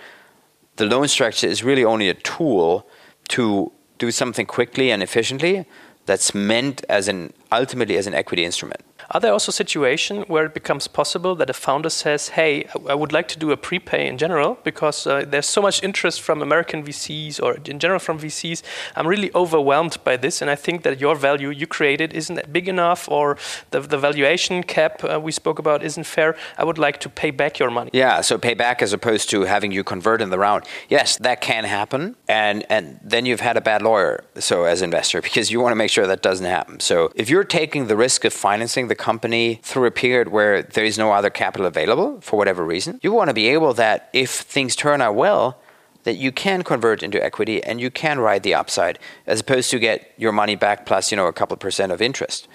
the 0.77 0.85
loan 0.85 1.07
structure 1.07 1.47
is 1.47 1.63
really 1.63 1.83
only 1.83 2.09
a 2.09 2.13
tool 2.13 2.87
to 3.29 3.71
do 3.97 4.11
something 4.11 4.45
quickly 4.45 4.91
and 4.91 5.03
efficiently 5.03 5.65
that's 6.05 6.33
meant 6.33 6.83
as 6.89 7.07
an 7.07 7.33
ultimately 7.51 7.97
as 7.97 8.07
an 8.07 8.13
equity 8.13 8.43
instrument. 8.43 8.81
Are 9.13 9.19
there 9.19 9.33
also 9.33 9.51
situations 9.51 10.23
where 10.29 10.45
it 10.45 10.53
becomes 10.53 10.87
possible 10.87 11.35
that 11.35 11.49
a 11.49 11.53
founder 11.53 11.89
says, 11.89 12.29
"Hey, 12.29 12.65
I 12.87 12.95
would 12.95 13.11
like 13.11 13.27
to 13.27 13.37
do 13.37 13.51
a 13.51 13.57
prepay 13.57 14.07
in 14.07 14.17
general 14.17 14.57
because 14.63 15.05
uh, 15.05 15.25
there's 15.27 15.47
so 15.47 15.61
much 15.61 15.83
interest 15.83 16.21
from 16.21 16.41
American 16.41 16.81
VCs 16.81 17.41
or 17.43 17.57
in 17.65 17.77
general 17.79 17.99
from 17.99 18.17
VCs. 18.19 18.63
I'm 18.95 19.07
really 19.07 19.29
overwhelmed 19.35 19.97
by 20.05 20.15
this, 20.15 20.41
and 20.41 20.49
I 20.49 20.55
think 20.55 20.83
that 20.83 21.01
your 21.01 21.15
value 21.15 21.49
you 21.49 21.67
created 21.67 22.13
isn't 22.13 22.53
big 22.53 22.69
enough, 22.69 23.09
or 23.09 23.37
the, 23.71 23.81
the 23.81 23.97
valuation 23.97 24.63
cap 24.63 25.03
uh, 25.03 25.19
we 25.19 25.33
spoke 25.33 25.59
about 25.59 25.83
isn't 25.83 26.05
fair. 26.05 26.37
I 26.57 26.63
would 26.63 26.77
like 26.77 27.01
to 27.01 27.09
pay 27.09 27.31
back 27.31 27.59
your 27.59 27.69
money." 27.69 27.89
Yeah, 27.93 28.21
so 28.21 28.37
pay 28.37 28.53
back 28.53 28.81
as 28.81 28.93
opposed 28.93 29.29
to 29.31 29.41
having 29.41 29.73
you 29.73 29.83
convert 29.83 30.21
in 30.21 30.29
the 30.29 30.39
round. 30.39 30.63
Yes, 30.87 31.17
that 31.17 31.41
can 31.41 31.65
happen, 31.65 32.15
and 32.29 32.65
and 32.69 32.97
then 33.03 33.25
you've 33.25 33.41
had 33.41 33.57
a 33.57 33.61
bad 33.61 33.81
lawyer. 33.81 34.23
So 34.39 34.63
as 34.63 34.81
investor, 34.81 35.21
because 35.27 35.51
you 35.51 35.59
want 35.59 35.73
to 35.73 35.79
make 35.83 35.91
sure 35.91 36.07
that 36.07 36.21
doesn't 36.21 36.45
happen. 36.45 36.79
So 36.79 37.11
if 37.15 37.29
you're 37.29 37.43
taking 37.43 37.87
the 37.87 37.97
risk 37.97 38.23
of 38.23 38.31
financing 38.31 38.87
the 38.87 39.00
company 39.01 39.59
through 39.63 39.87
a 39.87 39.91
period 39.91 40.27
where 40.29 40.61
there 40.61 40.85
is 40.85 40.97
no 40.97 41.11
other 41.11 41.29
capital 41.29 41.65
available 41.65 42.21
for 42.21 42.37
whatever 42.37 42.63
reason, 42.63 42.99
you 43.01 43.11
want 43.11 43.29
to 43.29 43.33
be 43.33 43.47
able 43.47 43.73
that 43.73 44.09
if 44.13 44.29
things 44.55 44.75
turn 44.75 45.01
out 45.01 45.15
well, 45.15 45.57
that 46.03 46.15
you 46.15 46.31
can 46.31 46.63
convert 46.63 47.03
into 47.03 47.23
equity 47.23 47.63
and 47.63 47.79
you 47.79 47.89
can 47.91 48.19
ride 48.19 48.43
the 48.43 48.53
upside 48.53 48.97
as 49.27 49.39
opposed 49.41 49.69
to 49.71 49.79
get 49.79 50.13
your 50.17 50.31
money 50.31 50.55
back 50.55 50.85
plus 50.85 51.11
you 51.11 51.17
know 51.17 51.27
a 51.27 51.33
couple 51.33 51.57
percent 51.57 51.91
of 51.91 52.01
interest. 52.01 52.47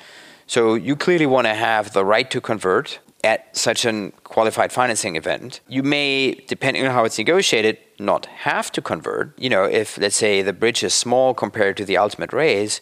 So 0.46 0.74
you 0.74 0.94
clearly 0.96 1.26
want 1.26 1.46
to 1.46 1.54
have 1.54 1.92
the 1.92 2.04
right 2.04 2.30
to 2.30 2.40
convert 2.40 3.00
at 3.24 3.56
such 3.56 3.84
a 3.84 4.12
qualified 4.22 4.72
financing 4.72 5.16
event. 5.16 5.60
You 5.68 5.82
may, 5.82 6.34
depending 6.46 6.86
on 6.86 6.92
how 6.92 7.04
it's 7.04 7.18
negotiated, 7.18 7.78
not 7.98 8.26
have 8.26 8.70
to 8.72 8.80
convert. 8.80 9.36
You 9.38 9.50
know, 9.50 9.64
if 9.64 9.98
let's 9.98 10.16
say 10.16 10.42
the 10.42 10.52
bridge 10.52 10.84
is 10.84 10.94
small 10.94 11.34
compared 11.34 11.76
to 11.78 11.84
the 11.84 11.96
ultimate 11.96 12.32
raise, 12.32 12.80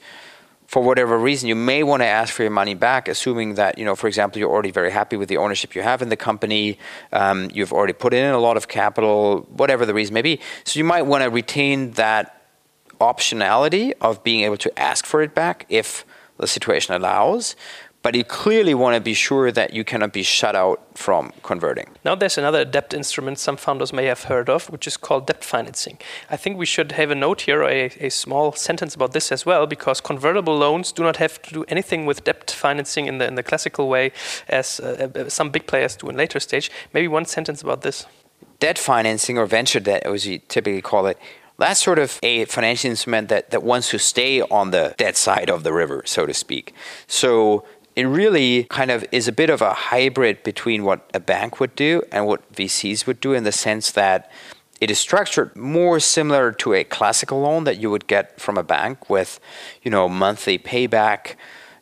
for 0.67 0.83
whatever 0.83 1.19
reason, 1.19 1.49
you 1.49 1.55
may 1.55 1.83
want 1.83 2.03
to 2.03 2.07
ask 2.07 2.33
for 2.33 2.43
your 2.43 2.51
money 2.51 2.75
back, 2.75 3.07
assuming 3.09 3.55
that, 3.55 3.79
you 3.79 3.85
know, 3.85 3.95
for 3.95 4.09
example, 4.09 4.39
you're 4.39 4.51
already 4.51 4.71
very 4.71 4.91
happy 4.91 5.17
with 5.17 5.29
the 5.29 5.37
ownership 5.37 5.75
you 5.75 5.83
have 5.83 6.03
in 6.03 6.09
the 6.09 6.17
company, 6.17 6.79
um, 7.13 7.51
you've 7.53 7.73
already 7.73 7.93
put 7.93 8.15
in 8.15 8.33
a 8.33 8.39
lot 8.39 8.57
of 8.57 8.67
capital, 8.67 9.47
whatever 9.51 9.85
the 9.87 9.95
reason 9.95 10.15
may 10.15 10.23
be. 10.23 10.41
So 10.65 10.79
you 10.79 10.85
might 10.85 11.03
want 11.03 11.23
to 11.23 11.31
retain 11.31 11.93
that 11.93 12.43
optionality 13.01 13.93
of 14.01 14.23
being 14.25 14.41
able 14.41 14.57
to 14.57 14.79
ask 14.79 15.05
for 15.05 15.23
it 15.23 15.35
back 15.35 15.67
if 15.69 16.05
the 16.39 16.47
situation 16.47 16.95
allows 16.95 17.55
but 18.05 18.15
you 18.15 18.23
clearly 18.23 18.75
want 18.75 18.95
to 18.95 19.01
be 19.01 19.15
sure 19.15 19.51
that 19.51 19.73
you 19.73 19.83
cannot 19.83 20.13
be 20.13 20.23
shut 20.23 20.55
out 20.55 20.79
from 20.95 21.33
converting. 21.43 21.89
Now, 22.05 22.15
there's 22.15 22.37
another 22.37 22.63
debt 22.63 22.93
instrument 22.93 23.39
some 23.39 23.57
founders 23.57 23.95
may 23.95 24.05
have 24.05 24.25
heard 24.25 24.51
of, 24.51 24.69
which 24.69 24.87
is 24.87 24.99
called 24.99 25.27
debt 25.27 25.43
financing. 25.43 25.97
I 26.29 26.37
think 26.37 26.59
we 26.59 26.67
should 26.67 26.93
have 26.93 27.11
a 27.11 27.15
note 27.15 27.41
here, 27.41 27.63
a, 27.63 27.87
a 28.01 28.11
small 28.11 28.53
sentence 28.53 28.95
about 28.95 29.13
this 29.13 29.33
as 29.33 29.47
well, 29.47 29.67
because 29.67 30.03
convertible 30.03 30.55
loans 30.55 30.93
do 30.93 31.03
not 31.03 31.17
have 31.17 31.41
to 31.43 31.55
do 31.55 31.65
anything 31.67 32.05
with 32.05 32.25
debt 32.25 32.51
financing 32.51 33.07
in 33.07 33.17
the, 33.17 33.27
in 33.27 33.37
the 33.37 33.43
classical 33.43 33.89
way 33.89 34.13
as 34.49 34.81
uh, 34.81 35.09
uh 35.15 35.31
some 35.31 35.49
big 35.49 35.67
players 35.67 35.97
do 35.97 36.11
in 36.11 36.17
later 36.17 36.39
stage. 36.41 36.71
Maybe 36.93 37.09
one 37.09 37.25
sentence 37.25 37.63
about 37.63 37.81
this. 37.81 38.05
Debt 38.61 38.79
financing 38.79 39.39
or 39.39 39.47
venture 39.47 39.81
debt, 39.81 40.03
as 40.05 40.27
you 40.27 40.41
typically 40.47 40.83
call 40.83 41.07
it, 41.07 41.19
that's 41.59 41.83
sort 41.83 41.99
of 41.99 42.19
a 42.23 42.45
financial 42.47 42.91
instrument 42.91 43.29
that, 43.29 43.51
that 43.51 43.63
wants 43.63 43.91
to 43.91 43.99
stay 43.99 44.43
on 44.43 44.73
the 44.73 44.95
debt 44.99 45.17
side 45.17 45.49
of 45.49 45.63
the 45.63 45.73
river, 45.73 46.03
so 46.05 46.27
to 46.27 46.35
speak. 46.35 46.75
So 47.07 47.65
it 47.97 48.05
really 48.05 48.65
kind 48.65 48.91
of 48.91 49.05
is 49.13 49.29
a 49.29 49.33
bit 49.33 49.51
of 49.51 49.63
a 49.63 49.73
hybrid 49.73 50.43
between 50.43 50.85
what 50.85 51.09
a 51.15 51.21
bank 51.21 51.61
would 51.61 51.75
do 51.77 52.03
and 52.11 52.27
what 52.27 52.53
VCs 52.53 53.07
would 53.07 53.21
do 53.21 53.33
in 53.33 53.45
the 53.45 53.53
sense 53.53 53.93
that 53.93 54.31
it 54.81 54.91
is 54.91 54.99
structured 54.99 55.55
more 55.55 56.01
similar 56.01 56.53
to 56.53 56.75
a 56.75 56.85
classical 56.85 57.41
loan 57.41 57.65
that 57.65 57.79
you 57.79 57.91
would 57.91 58.07
get 58.07 58.41
from 58.41 58.59
a 58.59 58.63
bank 58.63 59.09
with, 59.09 59.39
you 59.83 59.91
know, 59.91 60.09
monthly 60.09 60.59
payback 60.59 61.37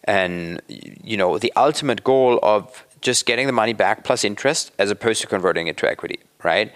and 0.05 0.61
you 0.68 1.16
know, 1.16 1.38
the 1.38 1.53
ultimate 1.57 2.05
goal 2.05 2.38
of 2.42 2.85
just 3.01 3.25
getting 3.25 3.46
the 3.46 3.53
money 3.53 3.72
back 3.72 4.05
plus 4.05 4.25
interest 4.25 4.72
as 4.79 4.90
opposed 4.90 5.20
to 5.22 5.27
converting 5.27 5.66
it 5.66 5.77
to 5.79 5.88
equity, 5.88 6.20
right? 6.42 6.72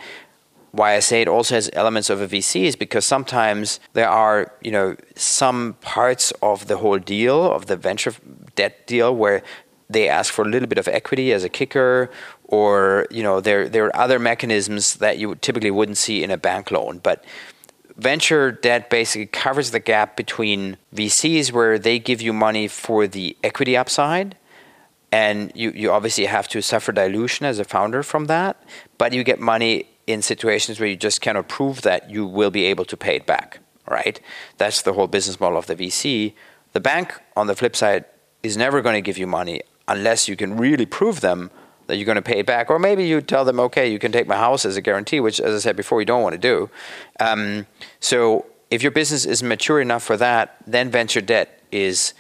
why 0.77 0.94
I 0.94 1.01
say 1.01 1.22
it 1.22 1.29
also 1.29 1.55
has 1.55 1.70
elements 1.72 2.11
of 2.11 2.20
a 2.20 2.29
VC 2.29 2.64
is 2.64 2.77
because 2.77 3.07
sometimes 3.07 3.81
there 3.94 4.09
are, 4.09 4.53
you 4.61 4.70
know, 4.70 4.96
some 5.14 5.75
parts 5.81 6.33
of 6.42 6.66
the 6.66 6.77
whole 6.77 6.99
deal, 6.99 7.51
of 7.51 7.66
the 7.66 7.77
venture 7.77 8.12
debt 8.57 8.87
deal, 8.87 9.14
where 9.14 9.42
they 9.88 10.09
ask 10.09 10.33
for 10.33 10.42
a 10.42 10.49
little 10.49 10.69
bit 10.69 10.79
of 10.79 10.88
equity 10.88 11.33
as 11.33 11.45
a 11.45 11.49
kicker, 11.49 12.11
or 12.45 13.07
you 13.11 13.23
know, 13.23 13.40
there 13.40 13.69
there 13.69 13.85
are 13.87 13.97
other 13.97 14.19
mechanisms 14.19 14.97
that 14.97 15.19
you 15.19 15.35
typically 15.37 15.71
wouldn't 15.71 15.99
see 15.99 16.25
in 16.25 16.31
a 16.31 16.37
bank 16.37 16.71
loan, 16.71 16.99
but 16.99 17.25
venture 17.97 18.53
debt 18.53 18.90
basically 18.90 19.27
covers 19.27 19.71
the 19.71 19.81
gap 19.81 20.16
between 20.16 20.77
VCs 20.95 21.53
where 21.53 21.79
they 21.79 21.99
give 21.99 22.21
you 22.21 22.33
money 22.33 22.69
for 22.69 23.07
the 23.07 23.37
equity 23.42 23.77
upside 23.77 24.37
and 25.11 25.51
you, 25.55 25.71
you 25.71 25.90
obviously 25.90 26.27
have 26.27 26.47
to 26.49 26.61
suffer 26.61 26.92
dilution 26.92 27.47
as 27.47 27.59
a 27.59 27.64
founder 27.64 28.03
from 28.03 28.27
that 28.27 28.62
but 28.99 29.14
you 29.14 29.25
get 29.25 29.40
money 29.40 29.87
in 30.07 30.23
situations 30.23 30.79
where 30.79 30.88
you 30.88 30.97
just 30.97 31.21
cannot 31.21 31.49
prove 31.49 31.83
that 31.83 32.11
you 32.11 32.27
will 32.27 32.51
be 32.51 32.64
able 32.64 32.85
to 32.85 32.97
pay 32.97 33.16
it 33.16 33.27
back, 33.27 33.59
right? 33.88 34.21
That's 34.59 34.83
the 34.83 34.92
whole 34.92 35.09
business 35.09 35.40
model 35.40 35.59
of 35.59 35.66
the 35.66 35.77
VC. 35.77 36.35
The 36.73 36.81
bank, 36.81 37.14
on 37.37 37.47
the 37.47 37.57
flip 37.57 37.75
side, 37.75 38.05
is 38.47 38.57
never 38.57 38.81
going 38.81 38.95
to 38.95 39.03
give 39.03 39.19
you 39.19 39.27
money 39.27 39.61
unless 39.89 40.29
you 40.29 40.37
can 40.37 40.57
really 40.57 40.87
prove 40.87 41.21
them 41.21 41.51
that 41.87 41.97
you're 41.97 42.07
going 42.07 42.17
to 42.17 42.23
pay 42.23 42.39
it 42.39 42.47
back. 42.47 42.71
Or 42.71 42.79
maybe 42.79 43.05
you 43.07 43.21
tell 43.21 43.45
them, 43.45 43.61
okay, 43.61 43.91
you 43.91 43.99
can 43.99 44.13
take 44.13 44.27
my 44.27 44.37
house 44.37 44.65
as 44.65 44.77
a 44.77 44.81
guarantee, 44.81 45.21
which, 45.21 45.41
as 45.41 45.55
I 45.55 45.59
said 45.59 45.77
before, 45.77 46.01
you 46.01 46.07
don't 46.07 46.23
want 46.23 46.33
to 46.33 46.39
do. 46.39 46.71
Um, 47.21 47.67
so 48.01 48.47
if 48.71 48.83
your 48.83 48.93
business 48.93 49.25
is 49.25 49.43
mature 49.43 49.81
enough 49.81 50.03
for 50.03 50.17
that, 50.17 50.57
then 50.67 50.91
venture 50.91 51.21
debt 51.21 51.63
is 51.71 52.15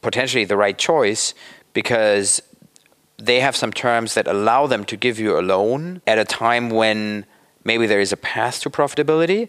potentially 0.00 0.44
the 0.44 0.56
right 0.56 0.76
choice 0.76 1.34
because 1.72 2.42
they 3.18 3.40
have 3.40 3.54
some 3.54 3.72
terms 3.72 4.14
that 4.14 4.26
allow 4.26 4.66
them 4.66 4.84
to 4.84 4.96
give 4.96 5.18
you 5.18 5.38
a 5.38 5.42
loan 5.42 6.02
at 6.06 6.18
a 6.18 6.24
time 6.24 6.70
when 6.70 7.24
maybe 7.64 7.86
there 7.86 8.00
is 8.00 8.12
a 8.12 8.16
path 8.16 8.60
to 8.60 8.70
profitability, 8.70 9.48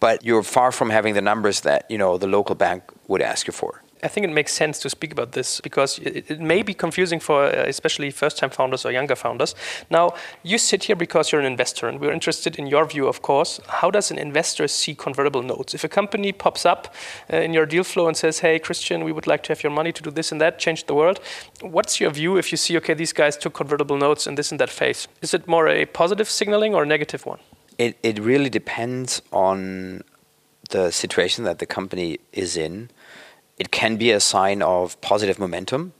but 0.00 0.24
you're 0.24 0.42
far 0.42 0.72
from 0.72 0.90
having 0.90 1.14
the 1.14 1.20
numbers 1.20 1.60
that 1.60 1.88
you 1.88 1.96
know 1.96 2.18
the 2.18 2.26
local 2.26 2.56
bank 2.56 2.82
would 3.06 3.22
ask 3.22 3.46
you 3.46 3.52
for. 3.52 3.82
I 4.02 4.08
think 4.08 4.24
it 4.24 4.32
makes 4.32 4.52
sense 4.52 4.80
to 4.80 4.90
speak 4.90 5.12
about 5.12 5.32
this 5.32 5.60
because 5.60 5.98
it, 6.00 6.28
it 6.28 6.40
may 6.40 6.62
be 6.62 6.74
confusing 6.74 7.20
for 7.20 7.44
uh, 7.44 7.64
especially 7.68 8.10
first 8.10 8.36
time 8.36 8.50
founders 8.50 8.84
or 8.84 8.90
younger 8.90 9.14
founders. 9.14 9.54
Now, 9.90 10.14
you 10.42 10.58
sit 10.58 10.84
here 10.84 10.96
because 10.96 11.30
you're 11.30 11.40
an 11.40 11.46
investor, 11.46 11.88
and 11.88 12.00
we're 12.00 12.12
interested 12.12 12.58
in 12.58 12.66
your 12.66 12.84
view, 12.84 13.06
of 13.06 13.22
course. 13.22 13.60
How 13.68 13.90
does 13.90 14.10
an 14.10 14.18
investor 14.18 14.66
see 14.66 14.94
convertible 14.94 15.42
notes? 15.42 15.74
If 15.74 15.84
a 15.84 15.88
company 15.88 16.32
pops 16.32 16.66
up 16.66 16.94
uh, 17.32 17.36
in 17.36 17.52
your 17.52 17.64
deal 17.64 17.84
flow 17.84 18.08
and 18.08 18.16
says, 18.16 18.40
Hey, 18.40 18.58
Christian, 18.58 19.04
we 19.04 19.12
would 19.12 19.26
like 19.26 19.44
to 19.44 19.48
have 19.50 19.62
your 19.62 19.72
money 19.72 19.92
to 19.92 20.02
do 20.02 20.10
this 20.10 20.32
and 20.32 20.40
that, 20.40 20.58
change 20.58 20.86
the 20.86 20.94
world, 20.94 21.20
what's 21.60 22.00
your 22.00 22.10
view 22.10 22.36
if 22.36 22.50
you 22.50 22.58
see, 22.58 22.76
okay, 22.78 22.94
these 22.94 23.12
guys 23.12 23.36
took 23.36 23.54
convertible 23.54 23.96
notes 23.96 24.26
in 24.26 24.34
this 24.34 24.50
and 24.50 24.60
that 24.60 24.70
phase? 24.70 25.06
Is 25.20 25.32
it 25.32 25.46
more 25.46 25.68
a 25.68 25.86
positive 25.86 26.28
signaling 26.28 26.74
or 26.74 26.82
a 26.82 26.86
negative 26.86 27.24
one? 27.24 27.38
It, 27.78 27.96
it 28.02 28.18
really 28.18 28.50
depends 28.50 29.22
on 29.32 30.02
the 30.70 30.90
situation 30.90 31.44
that 31.44 31.58
the 31.58 31.66
company 31.66 32.18
is 32.32 32.56
in 32.56 32.90
it 33.58 33.70
can 33.70 33.96
be 33.96 34.10
a 34.10 34.20
sign 34.20 34.62
of 34.62 35.00
positive 35.00 35.38
momentum 35.38 35.92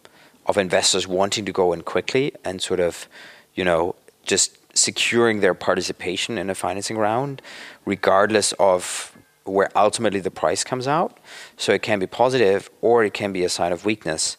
of 0.46 0.58
investors 0.58 1.06
wanting 1.06 1.44
to 1.44 1.52
go 1.52 1.72
in 1.72 1.82
quickly 1.82 2.32
and 2.44 2.60
sort 2.60 2.80
of, 2.80 3.06
you 3.54 3.64
know, 3.64 3.94
just 4.24 4.58
securing 4.76 5.40
their 5.40 5.54
participation 5.54 6.38
in 6.38 6.50
a 6.50 6.54
financing 6.54 6.96
round, 6.96 7.42
regardless 7.84 8.52
of 8.52 9.16
where 9.44 9.70
ultimately 9.76 10.20
the 10.20 10.30
price 10.30 10.64
comes 10.64 10.88
out. 10.88 11.18
So 11.56 11.72
it 11.72 11.82
can 11.82 11.98
be 11.98 12.06
positive, 12.06 12.70
or 12.80 13.04
it 13.04 13.12
can 13.12 13.32
be 13.32 13.44
a 13.44 13.48
sign 13.48 13.72
of 13.72 13.84
weakness, 13.84 14.36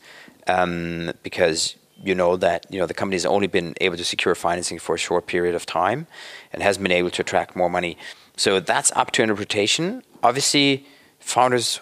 um, 0.47 1.11
because 1.23 1.75
you 2.01 2.15
know 2.15 2.35
that 2.37 2.65
you 2.69 2.79
know 2.79 2.85
the 2.85 2.93
company 2.93 3.15
has 3.15 3.25
only 3.25 3.47
been 3.47 3.73
able 3.79 3.95
to 3.97 4.03
secure 4.03 4.35
financing 4.35 4.79
for 4.79 4.95
a 4.95 4.97
short 4.97 5.27
period 5.27 5.55
of 5.55 5.65
time, 5.65 6.07
and 6.51 6.63
has 6.63 6.77
been 6.77 6.91
able 6.91 7.11
to 7.11 7.21
attract 7.21 7.55
more 7.55 7.69
money. 7.69 7.97
So 8.35 8.59
that's 8.59 8.91
up 8.95 9.11
to 9.11 9.21
interpretation. 9.21 10.03
Obviously, 10.23 10.85
founders 11.19 11.79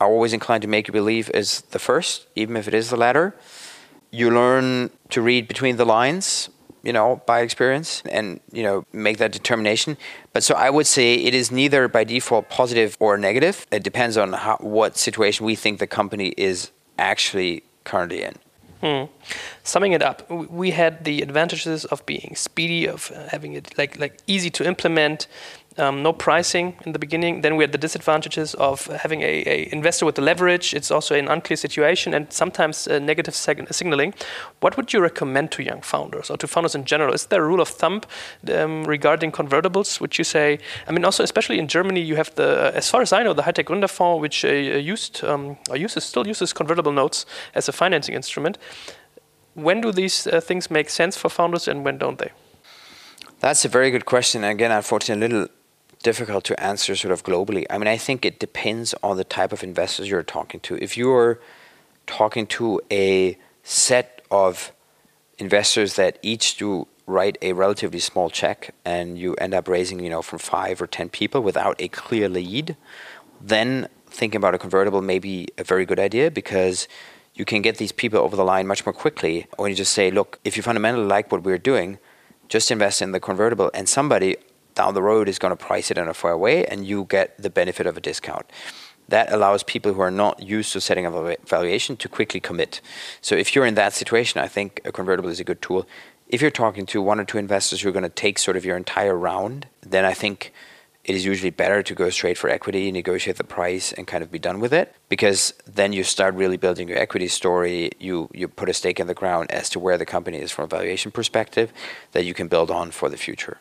are 0.00 0.08
always 0.08 0.32
inclined 0.32 0.62
to 0.62 0.68
make 0.68 0.88
you 0.88 0.92
believe 0.92 1.30
is 1.30 1.62
the 1.70 1.78
first, 1.78 2.26
even 2.34 2.56
if 2.56 2.68
it 2.68 2.74
is 2.74 2.90
the 2.90 2.96
latter. 2.96 3.34
You 4.10 4.30
learn 4.30 4.90
to 5.10 5.22
read 5.22 5.48
between 5.48 5.76
the 5.76 5.84
lines, 5.84 6.48
you 6.82 6.92
know, 6.92 7.22
by 7.26 7.40
experience 7.40 8.02
and, 8.10 8.40
you 8.52 8.62
know, 8.62 8.84
make 8.92 9.18
that 9.18 9.32
determination. 9.32 9.96
But 10.32 10.44
so 10.44 10.54
I 10.54 10.70
would 10.70 10.86
say 10.86 11.14
it 11.14 11.34
is 11.34 11.50
neither 11.50 11.88
by 11.88 12.04
default 12.04 12.48
positive 12.48 12.96
or 13.00 13.18
negative. 13.18 13.66
It 13.72 13.82
depends 13.82 14.16
on 14.16 14.32
how, 14.32 14.56
what 14.60 14.96
situation 14.96 15.46
we 15.46 15.56
think 15.56 15.80
the 15.80 15.86
company 15.86 16.28
is 16.36 16.70
actually 16.98 17.64
currently 17.84 18.22
in. 18.22 18.34
Hmm. 18.82 19.04
Summing 19.64 19.92
it 19.92 20.02
up, 20.02 20.30
we 20.30 20.72
had 20.72 21.04
the 21.04 21.22
advantages 21.22 21.86
of 21.86 22.04
being 22.04 22.34
speedy, 22.36 22.86
of 22.86 23.08
having 23.30 23.54
it 23.54 23.76
like 23.78 23.98
like 23.98 24.20
easy 24.26 24.50
to 24.50 24.66
implement, 24.66 25.26
um, 25.78 26.02
no 26.02 26.12
pricing 26.12 26.76
in 26.84 26.92
the 26.92 26.98
beginning. 26.98 27.42
Then 27.42 27.56
we 27.56 27.64
had 27.64 27.72
the 27.72 27.78
disadvantages 27.78 28.54
of 28.54 28.86
having 28.86 29.22
a, 29.22 29.44
a 29.46 29.68
investor 29.72 30.06
with 30.06 30.14
the 30.14 30.22
leverage. 30.22 30.74
It's 30.74 30.90
also 30.90 31.14
an 31.14 31.28
unclear 31.28 31.56
situation 31.56 32.14
and 32.14 32.32
sometimes 32.32 32.88
uh, 32.88 32.98
negative 32.98 33.34
sig- 33.34 33.72
signaling. 33.72 34.14
What 34.60 34.76
would 34.76 34.92
you 34.92 35.00
recommend 35.00 35.50
to 35.52 35.62
young 35.62 35.82
founders 35.82 36.30
or 36.30 36.36
to 36.38 36.46
founders 36.46 36.74
in 36.74 36.84
general? 36.84 37.14
Is 37.14 37.26
there 37.26 37.42
a 37.42 37.46
rule 37.46 37.60
of 37.60 37.68
thumb 37.68 38.00
um, 38.52 38.84
regarding 38.84 39.32
convertibles? 39.32 40.00
Would 40.00 40.18
you 40.18 40.24
say? 40.24 40.58
I 40.88 40.92
mean, 40.92 41.04
also 41.04 41.22
especially 41.22 41.58
in 41.58 41.68
Germany, 41.68 42.00
you 42.00 42.16
have 42.16 42.34
the, 42.34 42.72
as 42.74 42.90
far 42.90 43.02
as 43.02 43.12
I 43.12 43.22
know, 43.22 43.34
the 43.34 43.42
Hightech 43.42 43.64
Gründerfonds, 43.64 44.20
which 44.20 44.44
uh, 44.44 44.48
used 44.48 45.24
um, 45.24 45.56
or 45.70 45.76
uses 45.76 46.04
still 46.04 46.26
uses 46.26 46.52
convertible 46.52 46.92
notes 46.92 47.26
as 47.54 47.68
a 47.68 47.72
financing 47.72 48.14
instrument. 48.14 48.58
When 49.54 49.80
do 49.80 49.92
these 49.92 50.26
uh, 50.26 50.40
things 50.40 50.70
make 50.70 50.90
sense 50.90 51.16
for 51.16 51.30
founders 51.30 51.68
and 51.68 51.84
when 51.84 51.98
don't 51.98 52.18
they? 52.18 52.30
That's 53.40 53.64
a 53.64 53.68
very 53.68 53.90
good 53.90 54.04
question. 54.04 54.44
Again, 54.44 54.70
unfortunately, 54.70 55.26
a 55.26 55.28
little 55.28 55.55
difficult 56.06 56.44
to 56.44 56.54
answer 56.62 56.94
sort 56.94 57.10
of 57.10 57.24
globally. 57.24 57.64
I 57.68 57.78
mean, 57.78 57.88
I 57.88 57.98
think 58.06 58.24
it 58.24 58.38
depends 58.38 58.94
on 59.02 59.16
the 59.16 59.24
type 59.24 59.52
of 59.52 59.64
investors 59.64 60.08
you're 60.08 60.22
talking 60.38 60.60
to. 60.60 60.72
If 60.86 60.96
you're 60.96 61.40
talking 62.06 62.46
to 62.58 62.80
a 62.92 63.36
set 63.64 64.22
of 64.30 64.72
investors 65.38 65.96
that 65.96 66.12
each 66.22 66.58
do 66.58 66.86
write 67.08 67.36
a 67.42 67.54
relatively 67.64 67.98
small 67.98 68.30
check 68.30 68.72
and 68.84 69.18
you 69.18 69.34
end 69.44 69.52
up 69.52 69.66
raising, 69.66 69.98
you 69.98 70.08
know, 70.14 70.22
from 70.22 70.38
five 70.38 70.80
or 70.80 70.86
ten 70.86 71.08
people 71.08 71.40
without 71.40 71.74
a 71.80 71.88
clear 71.88 72.28
lead, 72.28 72.76
then 73.40 73.88
thinking 74.06 74.38
about 74.38 74.54
a 74.54 74.58
convertible 74.58 75.02
may 75.02 75.18
be 75.18 75.48
a 75.58 75.64
very 75.64 75.84
good 75.84 75.98
idea 75.98 76.30
because 76.30 76.86
you 77.34 77.44
can 77.44 77.62
get 77.62 77.78
these 77.78 77.90
people 77.90 78.20
over 78.20 78.36
the 78.36 78.44
line 78.44 78.66
much 78.68 78.86
more 78.86 78.92
quickly 78.92 79.48
when 79.56 79.70
you 79.70 79.76
just 79.76 79.92
say, 79.92 80.12
look, 80.12 80.38
if 80.44 80.56
you 80.56 80.62
fundamentally 80.62 81.08
like 81.16 81.32
what 81.32 81.42
we're 81.42 81.64
doing, 81.72 81.98
just 82.48 82.70
invest 82.70 83.02
in 83.02 83.10
the 83.10 83.18
convertible 83.18 83.72
and 83.74 83.88
somebody 83.88 84.36
down 84.76 84.94
the 84.94 85.02
road 85.02 85.28
is 85.28 85.40
going 85.40 85.50
to 85.50 85.56
price 85.56 85.90
it 85.90 85.98
in 85.98 86.06
a 86.06 86.14
fair 86.14 86.36
way 86.36 86.64
and 86.66 86.86
you 86.86 87.04
get 87.04 87.36
the 87.42 87.50
benefit 87.50 87.86
of 87.86 87.96
a 87.96 88.00
discount. 88.00 88.46
That 89.08 89.32
allows 89.32 89.62
people 89.62 89.92
who 89.94 90.00
are 90.00 90.10
not 90.10 90.42
used 90.42 90.72
to 90.72 90.80
setting 90.80 91.06
up 91.06 91.14
a 91.14 91.36
valuation 91.46 91.96
to 91.96 92.08
quickly 92.08 92.40
commit. 92.40 92.80
So 93.20 93.34
if 93.34 93.54
you're 93.54 93.66
in 93.66 93.74
that 93.74 93.92
situation, 93.92 94.40
I 94.40 94.48
think 94.48 94.80
a 94.84 94.92
convertible 94.92 95.30
is 95.30 95.40
a 95.40 95.44
good 95.44 95.62
tool. 95.62 95.86
If 96.28 96.42
you're 96.42 96.50
talking 96.50 96.86
to 96.86 97.02
one 97.02 97.20
or 97.20 97.24
two 97.24 97.38
investors 97.38 97.80
who 97.80 97.88
are 97.88 97.92
going 97.92 98.02
to 98.02 98.08
take 98.08 98.38
sort 98.38 98.56
of 98.56 98.64
your 98.64 98.76
entire 98.76 99.16
round, 99.16 99.66
then 99.80 100.04
I 100.04 100.12
think 100.12 100.52
it 101.04 101.14
is 101.14 101.24
usually 101.24 101.50
better 101.50 101.84
to 101.84 101.94
go 101.94 102.10
straight 102.10 102.36
for 102.36 102.50
equity, 102.50 102.90
negotiate 102.90 103.36
the 103.36 103.44
price, 103.44 103.92
and 103.92 104.08
kind 104.08 104.24
of 104.24 104.32
be 104.32 104.40
done 104.40 104.58
with 104.58 104.72
it. 104.72 104.92
Because 105.08 105.54
then 105.64 105.92
you 105.92 106.02
start 106.02 106.34
really 106.34 106.56
building 106.56 106.88
your 106.88 106.98
equity 106.98 107.28
story. 107.28 107.92
You 108.00 108.28
you 108.34 108.48
put 108.48 108.68
a 108.68 108.74
stake 108.74 108.98
in 108.98 109.06
the 109.06 109.14
ground 109.14 109.52
as 109.52 109.70
to 109.70 109.78
where 109.78 109.96
the 109.96 110.04
company 110.04 110.38
is 110.38 110.50
from 110.50 110.64
a 110.64 110.68
valuation 110.68 111.12
perspective 111.12 111.72
that 112.10 112.24
you 112.24 112.34
can 112.34 112.48
build 112.48 112.72
on 112.72 112.90
for 112.90 113.08
the 113.08 113.16
future. 113.16 113.58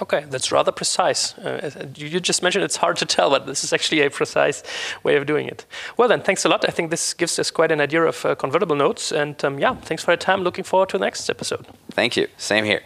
Okay, 0.00 0.24
that's 0.30 0.52
rather 0.52 0.72
precise. 0.72 1.36
Uh, 1.38 1.88
you 1.96 2.20
just 2.20 2.42
mentioned 2.42 2.64
it's 2.64 2.76
hard 2.76 2.96
to 2.98 3.04
tell, 3.06 3.30
but 3.30 3.46
this 3.46 3.64
is 3.64 3.72
actually 3.72 4.00
a 4.02 4.10
precise 4.10 4.62
way 5.02 5.16
of 5.16 5.26
doing 5.26 5.48
it. 5.48 5.66
Well, 5.96 6.08
then, 6.08 6.22
thanks 6.22 6.44
a 6.44 6.48
lot. 6.48 6.64
I 6.68 6.70
think 6.70 6.90
this 6.90 7.14
gives 7.14 7.38
us 7.38 7.50
quite 7.50 7.72
an 7.72 7.80
idea 7.80 8.02
of 8.04 8.24
uh, 8.24 8.34
convertible 8.36 8.76
notes. 8.76 9.12
And 9.12 9.44
um, 9.44 9.58
yeah, 9.58 9.74
thanks 9.74 10.04
for 10.04 10.12
your 10.12 10.18
time. 10.18 10.42
Looking 10.42 10.64
forward 10.64 10.88
to 10.90 10.98
the 10.98 11.04
next 11.04 11.28
episode. 11.28 11.66
Thank 11.90 12.16
you. 12.16 12.28
Same 12.36 12.64
here. 12.64 12.82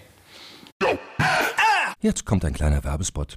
Jetzt 2.00 2.24
kommt 2.24 2.44
ein 2.44 2.54
kleiner 2.54 2.82
Werbespot. 2.82 3.36